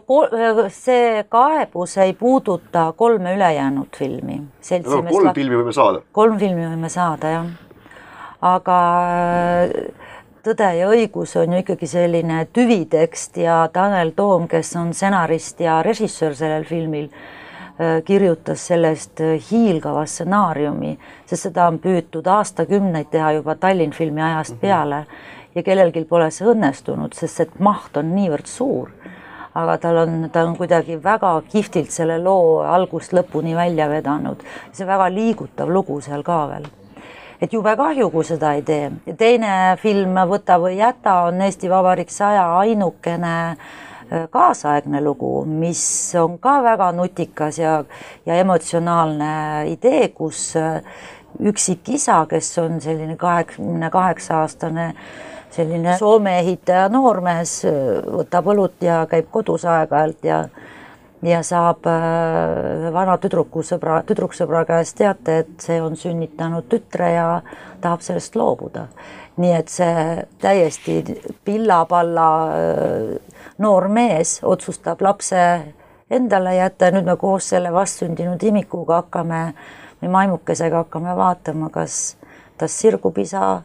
see 0.69 1.25
kaebus 1.33 1.97
ei 2.05 2.13
puuduta 2.13 2.91
kolme 2.97 3.33
ülejäänud 3.33 3.97
filmi. 3.97 4.43
No, 4.85 5.03
kolm 5.09 5.33
filmi 5.35 5.57
võime 5.57 5.73
saada. 5.73 6.03
kolm 6.13 6.37
filmi 6.39 6.67
võime 6.67 6.91
saada, 6.93 7.31
jah 7.33 7.70
aga 8.41 8.79
äh, 9.67 10.09
Tõde 10.41 10.71
ja 10.73 10.87
õigus 10.89 11.35
on 11.37 11.53
ju 11.53 11.59
ikkagi 11.61 11.85
selline 11.85 12.47
tüvitekst 12.49 13.35
ja 13.43 13.59
Tanel 13.75 14.15
Toom, 14.17 14.47
kes 14.49 14.71
on 14.81 14.95
stsenarist 14.97 15.61
ja 15.61 15.83
režissöör 15.85 16.33
sellel 16.39 16.65
filmil, 16.65 17.11
äh, 17.77 17.99
kirjutas 18.07 18.65
sellest 18.71 19.21
äh, 19.21 19.35
hiilgava 19.51 20.07
stsenaariumi, 20.09 20.95
sest 21.29 21.51
seda 21.51 21.69
on 21.69 21.77
püütud 21.85 22.25
aastakümneid 22.25 23.13
teha 23.13 23.35
juba 23.37 23.59
Tallinn 23.61 23.93
filmi 23.93 24.25
ajast 24.31 24.57
mhm. 24.57 24.63
peale 24.65 25.03
ja 25.55 25.67
kellelgi 25.67 26.07
pole 26.09 26.33
see 26.33 26.49
õnnestunud, 26.49 27.13
sest 27.13 27.45
et 27.45 27.61
maht 27.61 28.01
on 28.01 28.15
niivõrd 28.17 28.49
suur. 28.49 28.97
aga 29.55 29.77
tal 29.83 30.05
on, 30.07 30.29
ta 30.33 30.47
on 30.47 30.57
kuidagi 30.57 30.97
väga 31.05 31.37
kihvtilt 31.53 31.93
selle 31.93 32.17
loo 32.23 32.61
algust 32.65 33.13
lõpuni 33.13 33.53
välja 33.59 33.93
vedanud, 33.93 34.41
see 34.73 34.87
väga 34.89 35.13
liigutav 35.13 35.69
lugu 35.69 36.01
seal 36.01 36.23
ka 36.25 36.47
veel 36.49 36.71
et 37.41 37.53
jube 37.53 37.73
kahju, 37.77 38.11
kui 38.13 38.25
seda 38.27 38.55
ei 38.57 38.63
tee. 38.63 38.91
teine 39.19 39.77
film 39.81 40.19
Võta 40.31 40.59
või 40.61 40.77
jäta 40.79 41.23
on 41.29 41.41
Eesti 41.43 41.71
Vabariik 41.71 42.13
saja 42.13 42.45
ainukene 42.59 43.37
äh, 43.51 44.27
kaasaegne 44.31 45.01
lugu, 45.05 45.45
mis 45.45 45.83
on 46.21 46.39
ka 46.39 46.61
väga 46.65 46.91
nutikas 46.93 47.59
ja, 47.59 47.81
ja 48.27 48.37
emotsionaalne 48.43 49.33
idee, 49.73 50.09
kus 50.15 50.53
äh, 50.61 50.83
üksik 51.41 51.89
isa, 51.97 52.25
kes 52.29 52.53
on 52.59 52.81
selline 52.81 53.17
kaheksakümne 53.17 53.91
kaheksa 53.91 54.43
aastane 54.45 54.93
selline 55.51 55.97
Soome 55.99 56.39
ehitaja 56.39 56.89
noormees, 56.93 57.61
äh, 57.65 58.03
võtab 58.21 58.53
õlut 58.53 58.85
ja 58.85 59.05
käib 59.11 59.31
kodus 59.33 59.65
aeg-ajalt 59.65 60.29
ja 60.29 60.45
ja 61.23 61.43
saab 61.45 61.87
äh, 61.89 62.93
vana 62.93 63.17
tüdrukusõbra, 63.21 64.01
tüdruksõbra 64.09 64.65
käest 64.69 64.97
teate, 65.01 65.41
et 65.45 65.65
see 65.65 65.81
on 65.83 65.97
sünnitanud 65.97 66.69
tütre 66.71 67.13
ja 67.15 67.27
tahab 67.81 68.05
sellest 68.05 68.37
loobuda. 68.37 68.89
nii 69.41 69.53
et 69.57 69.69
see 69.73 70.23
täiesti 70.41 71.03
pilla-palla 71.45 72.31
äh, 72.53 73.37
noor 73.59 73.89
mees 73.89 74.41
otsustab 74.45 75.01
lapse 75.01 75.43
endale 76.11 76.55
jätta 76.55 76.89
ja 76.89 76.97
nüüd 76.97 77.07
me 77.07 77.17
koos 77.17 77.49
selle 77.53 77.73
vastsündinud 77.73 78.43
imikuga 78.43 79.03
hakkame 79.05 79.43
või 80.03 80.11
maimukesega 80.11 80.85
hakkame 80.85 81.15
vaatama, 81.17 81.71
kas 81.71 82.17
tast 82.59 82.83
sirgub 82.83 83.19
isa 83.19 83.63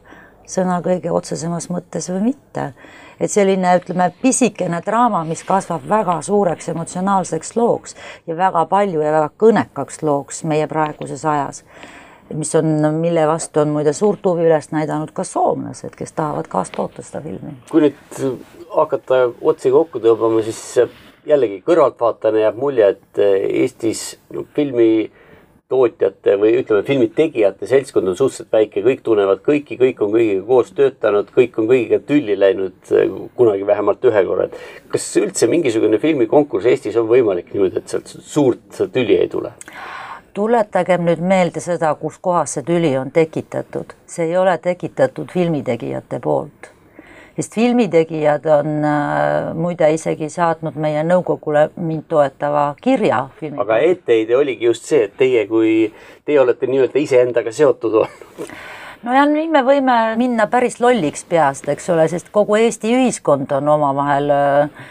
sõna 0.48 0.82
kõige 0.86 1.12
otsesemas 1.12 1.70
mõttes 1.74 2.12
või 2.12 2.32
mitte 2.32 2.74
et 3.19 3.32
selline, 3.32 3.75
ütleme, 3.80 4.10
pisikene 4.21 4.82
draama, 4.86 5.23
mis 5.28 5.43
kasvab 5.47 5.86
väga 5.89 6.19
suureks 6.25 6.69
emotsionaalseks 6.73 7.56
looks 7.56 7.95
ja 8.28 8.38
väga 8.38 8.65
palju 8.71 9.04
ja 9.04 9.13
väga 9.15 9.30
kõnekaks 9.43 10.01
looks 10.04 10.43
meie 10.43 10.67
praeguses 10.71 11.25
ajas, 11.25 11.63
mis 12.34 12.56
on, 12.56 12.71
mille 12.99 13.28
vastu 13.28 13.63
on 13.63 13.73
muide 13.75 13.93
suurt 13.93 14.25
huvi 14.25 14.47
üles 14.49 14.71
näidanud 14.73 15.13
ka 15.15 15.23
soomlased, 15.23 15.95
kes 15.97 16.15
tahavad 16.17 16.49
kaastoota 16.51 17.06
seda 17.06 17.23
filmi. 17.25 17.58
kui 17.71 17.88
nüüd 17.88 18.21
hakata 18.75 19.28
otsi 19.41 19.71
kokku 19.71 20.01
tõmbama, 20.04 20.43
siis 20.45 20.62
jällegi 21.25 21.62
kõrvaltvaatajana 21.65 22.47
jääb 22.47 22.58
mulje, 22.60 22.89
et 22.95 23.21
Eestis 23.25 24.17
filmi 24.56 25.12
tootjate 25.69 26.36
või 26.38 26.51
ütleme, 26.60 26.84
filmi 26.86 27.08
tegijate 27.15 27.67
seltskond 27.69 28.12
on 28.12 28.17
suhteliselt 28.17 28.51
väike, 28.54 28.84
kõik 28.86 29.01
tunnevad 29.06 29.41
kõiki, 29.45 29.80
kõik 29.80 30.04
on 30.06 30.12
kõigiga 30.13 30.43
koos 30.45 30.69
töötanud, 30.78 31.32
kõik 31.34 31.58
on 31.62 31.69
kõigiga 31.71 31.99
tülli 32.06 32.38
läinud 32.38 32.93
kunagi 33.39 33.65
vähemalt 33.67 34.06
ühe 34.06 34.23
korra, 34.28 34.45
et 34.45 34.91
kas 34.93 35.08
üldse 35.21 35.49
mingisugune 35.49 35.97
filmikonkurss 36.01 36.69
Eestis 36.69 36.99
on 37.01 37.10
võimalik 37.10 37.49
niimoodi, 37.54 37.82
et 37.82 37.89
sealt 37.95 38.13
suurt 38.13 38.84
tüli 38.93 39.17
ei 39.17 39.32
tule? 39.32 39.56
tuletagem 40.36 41.06
nüüd 41.08 41.21
meelde 41.23 41.62
seda, 41.63 41.93
kus 41.95 42.17
kohas 42.21 42.58
see 42.58 42.65
tüli 42.67 42.91
on 42.99 43.12
tekitatud, 43.15 43.95
see 44.06 44.28
ei 44.28 44.38
ole 44.38 44.58
tekitatud 44.62 45.32
filmitegijate 45.32 46.19
poolt 46.19 46.74
sest 47.36 47.56
filmitegijad 47.56 48.45
on 48.45 48.86
äh, 48.86 49.54
muide 49.54 49.89
isegi 49.93 50.30
saatnud 50.32 50.78
meie 50.80 51.04
nõukogule 51.04 51.67
mind 51.76 52.08
toetava 52.12 52.67
kirja. 52.82 53.26
aga 53.58 53.80
etteheide 53.89 54.38
oligi 54.38 54.69
just 54.69 54.88
see, 54.88 55.06
et 55.10 55.17
teie 55.17 55.45
kui, 55.48 55.91
teie 56.26 56.39
olete 56.39 56.69
nii-öelda 56.71 57.02
iseendaga 57.02 57.52
seotud 57.52 58.02
olnud 58.04 58.54
no 59.06 59.15
ja 59.15 59.26
nüüd 59.30 59.52
me 59.54 59.63
võime 59.65 59.98
minna 60.19 60.48
päris 60.52 60.80
lolliks 60.80 61.26
peast, 61.30 61.67
eks 61.69 61.89
ole, 61.93 62.08
sest 62.12 62.32
kogu 62.36 62.58
Eesti 62.60 62.93
ühiskond 62.95 63.52
on 63.58 63.74
omavahel 63.76 64.32
äh, 64.32 64.88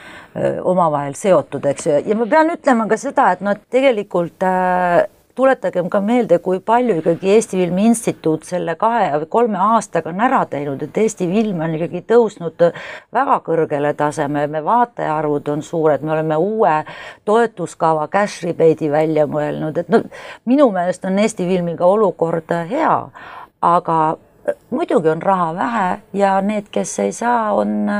omavahel 0.63 1.15
seotud, 1.19 1.65
eks 1.71 1.89
ju, 1.89 1.99
ja 2.11 2.17
ma 2.19 2.27
pean 2.31 2.53
ütlema 2.55 2.89
ka 2.91 2.99
seda, 3.01 3.31
et 3.35 3.43
noh, 3.45 3.57
tegelikult 3.71 4.45
äh, 4.47 5.05
tuletagem 5.35 5.89
ka 5.91 6.01
meelde, 6.01 6.39
kui 6.39 6.61
palju 6.61 6.99
ikkagi 7.01 7.31
Eesti 7.35 7.59
Filmi 7.59 7.87
Instituut 7.91 8.45
selle 8.47 8.77
kahe 8.79 9.11
või 9.19 9.29
kolme 9.31 9.59
aastaga 9.59 10.13
on 10.13 10.21
ära 10.23 10.45
teinud, 10.51 10.83
et 10.83 10.99
Eesti 11.03 11.27
film 11.31 11.63
on 11.65 11.75
ikkagi 11.79 12.05
tõusnud 12.11 12.67
väga 13.15 13.39
kõrgele 13.47 13.95
tasemele, 13.99 14.65
vaataja 14.65 15.17
arvud 15.19 15.49
on 15.55 15.63
suured, 15.63 16.03
me 16.03 16.15
oleme 16.17 16.37
uue 16.37 16.75
toetuskava 17.25 18.07
cash 18.13 18.45
rebate'i 18.47 18.91
välja 18.91 19.27
mõelnud, 19.31 19.79
et 19.79 19.91
no 19.91 20.05
minu 20.47 20.71
meelest 20.75 21.05
on 21.05 21.19
Eesti 21.19 21.49
filmiga 21.49 21.87
olukord 21.87 22.55
hea, 22.71 22.95
aga 23.65 23.99
muidugi 24.71 25.09
on 25.09 25.23
raha 25.23 25.55
vähe 25.55 25.89
ja 26.13 26.41
need, 26.41 26.71
kes 26.71 26.99
ei 26.99 27.13
saa, 27.13 27.53
on 27.55 27.91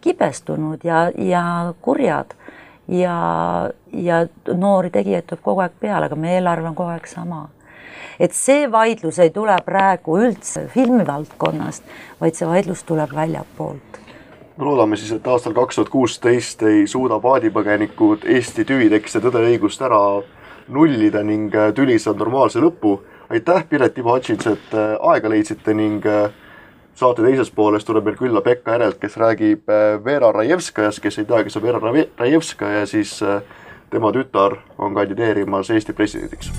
kibestunud 0.00 0.84
ja, 0.84 1.10
ja 1.16 1.74
kurjad 1.80 2.34
ja, 2.88 3.70
ja 3.92 4.26
noori 4.54 4.90
tegijaid 4.90 5.26
tuleb 5.28 5.42
kogu 5.42 5.64
aeg 5.64 5.74
peale, 5.80 6.06
aga 6.06 6.16
meie 6.18 6.40
eelarve 6.40 6.68
on 6.72 6.74
kogu 6.78 6.94
aeg 6.94 7.06
sama. 7.06 7.48
et 8.20 8.32
see 8.36 8.66
vaidlus 8.70 9.18
ei 9.18 9.30
tule 9.30 9.56
praegu 9.64 10.18
üldse 10.18 10.66
filmivaldkonnast, 10.74 11.82
vaid 12.20 12.38
see 12.38 12.48
vaidlus 12.48 12.82
tuleb 12.88 13.14
väljapoolt 13.14 14.00
no 14.56 14.64
loodame 14.64 14.96
siis, 14.96 15.12
et 15.12 15.26
aastal 15.26 15.54
kaks 15.56 15.78
tuhat 15.78 15.88
kuusteist 15.92 16.62
ei 16.68 16.86
suuda 16.86 17.18
paadipõgenikud 17.22 18.26
Eesti 18.36 18.64
tüvitekste 18.68 19.22
Tõde 19.24 19.42
ja 19.42 19.52
õigust 19.54 19.82
ära 19.82 20.02
nullida 20.72 21.22
ning 21.26 21.54
tüli 21.74 21.98
saab 21.98 22.20
normaalse 22.20 22.60
lõpu. 22.60 23.00
aitäh, 23.32 23.64
Piret 23.68 23.98
Ivo 23.98 24.12
Hutchins, 24.12 24.46
et 24.46 24.74
äh, 24.76 24.96
aega 25.00 25.28
leidsite 25.28 25.74
ning 25.74 26.04
äh, 26.06 26.28
saate 26.94 27.22
teises 27.22 27.50
pooles 27.50 27.84
tuleb 27.84 28.04
meil 28.04 28.18
külla 28.20 28.42
Pekka 28.44 28.76
Järelt, 28.76 29.00
kes 29.00 29.16
räägib 29.16 29.70
äh, 29.70 29.96
Vera 30.04 30.32
Rajevskajast, 30.32 31.00
kes 31.02 31.18
ei 31.18 31.24
tea, 31.24 31.42
kes 31.44 31.56
on 31.56 31.66
Vera 31.66 31.80
Rajevskaja, 32.18 32.86
siis 32.86 33.18
äh, 33.22 33.42
tema 33.90 34.12
tütar 34.12 34.60
on 34.78 34.94
kandideerimas 34.94 35.70
Eesti 35.70 35.92
presidendiks 35.92 36.52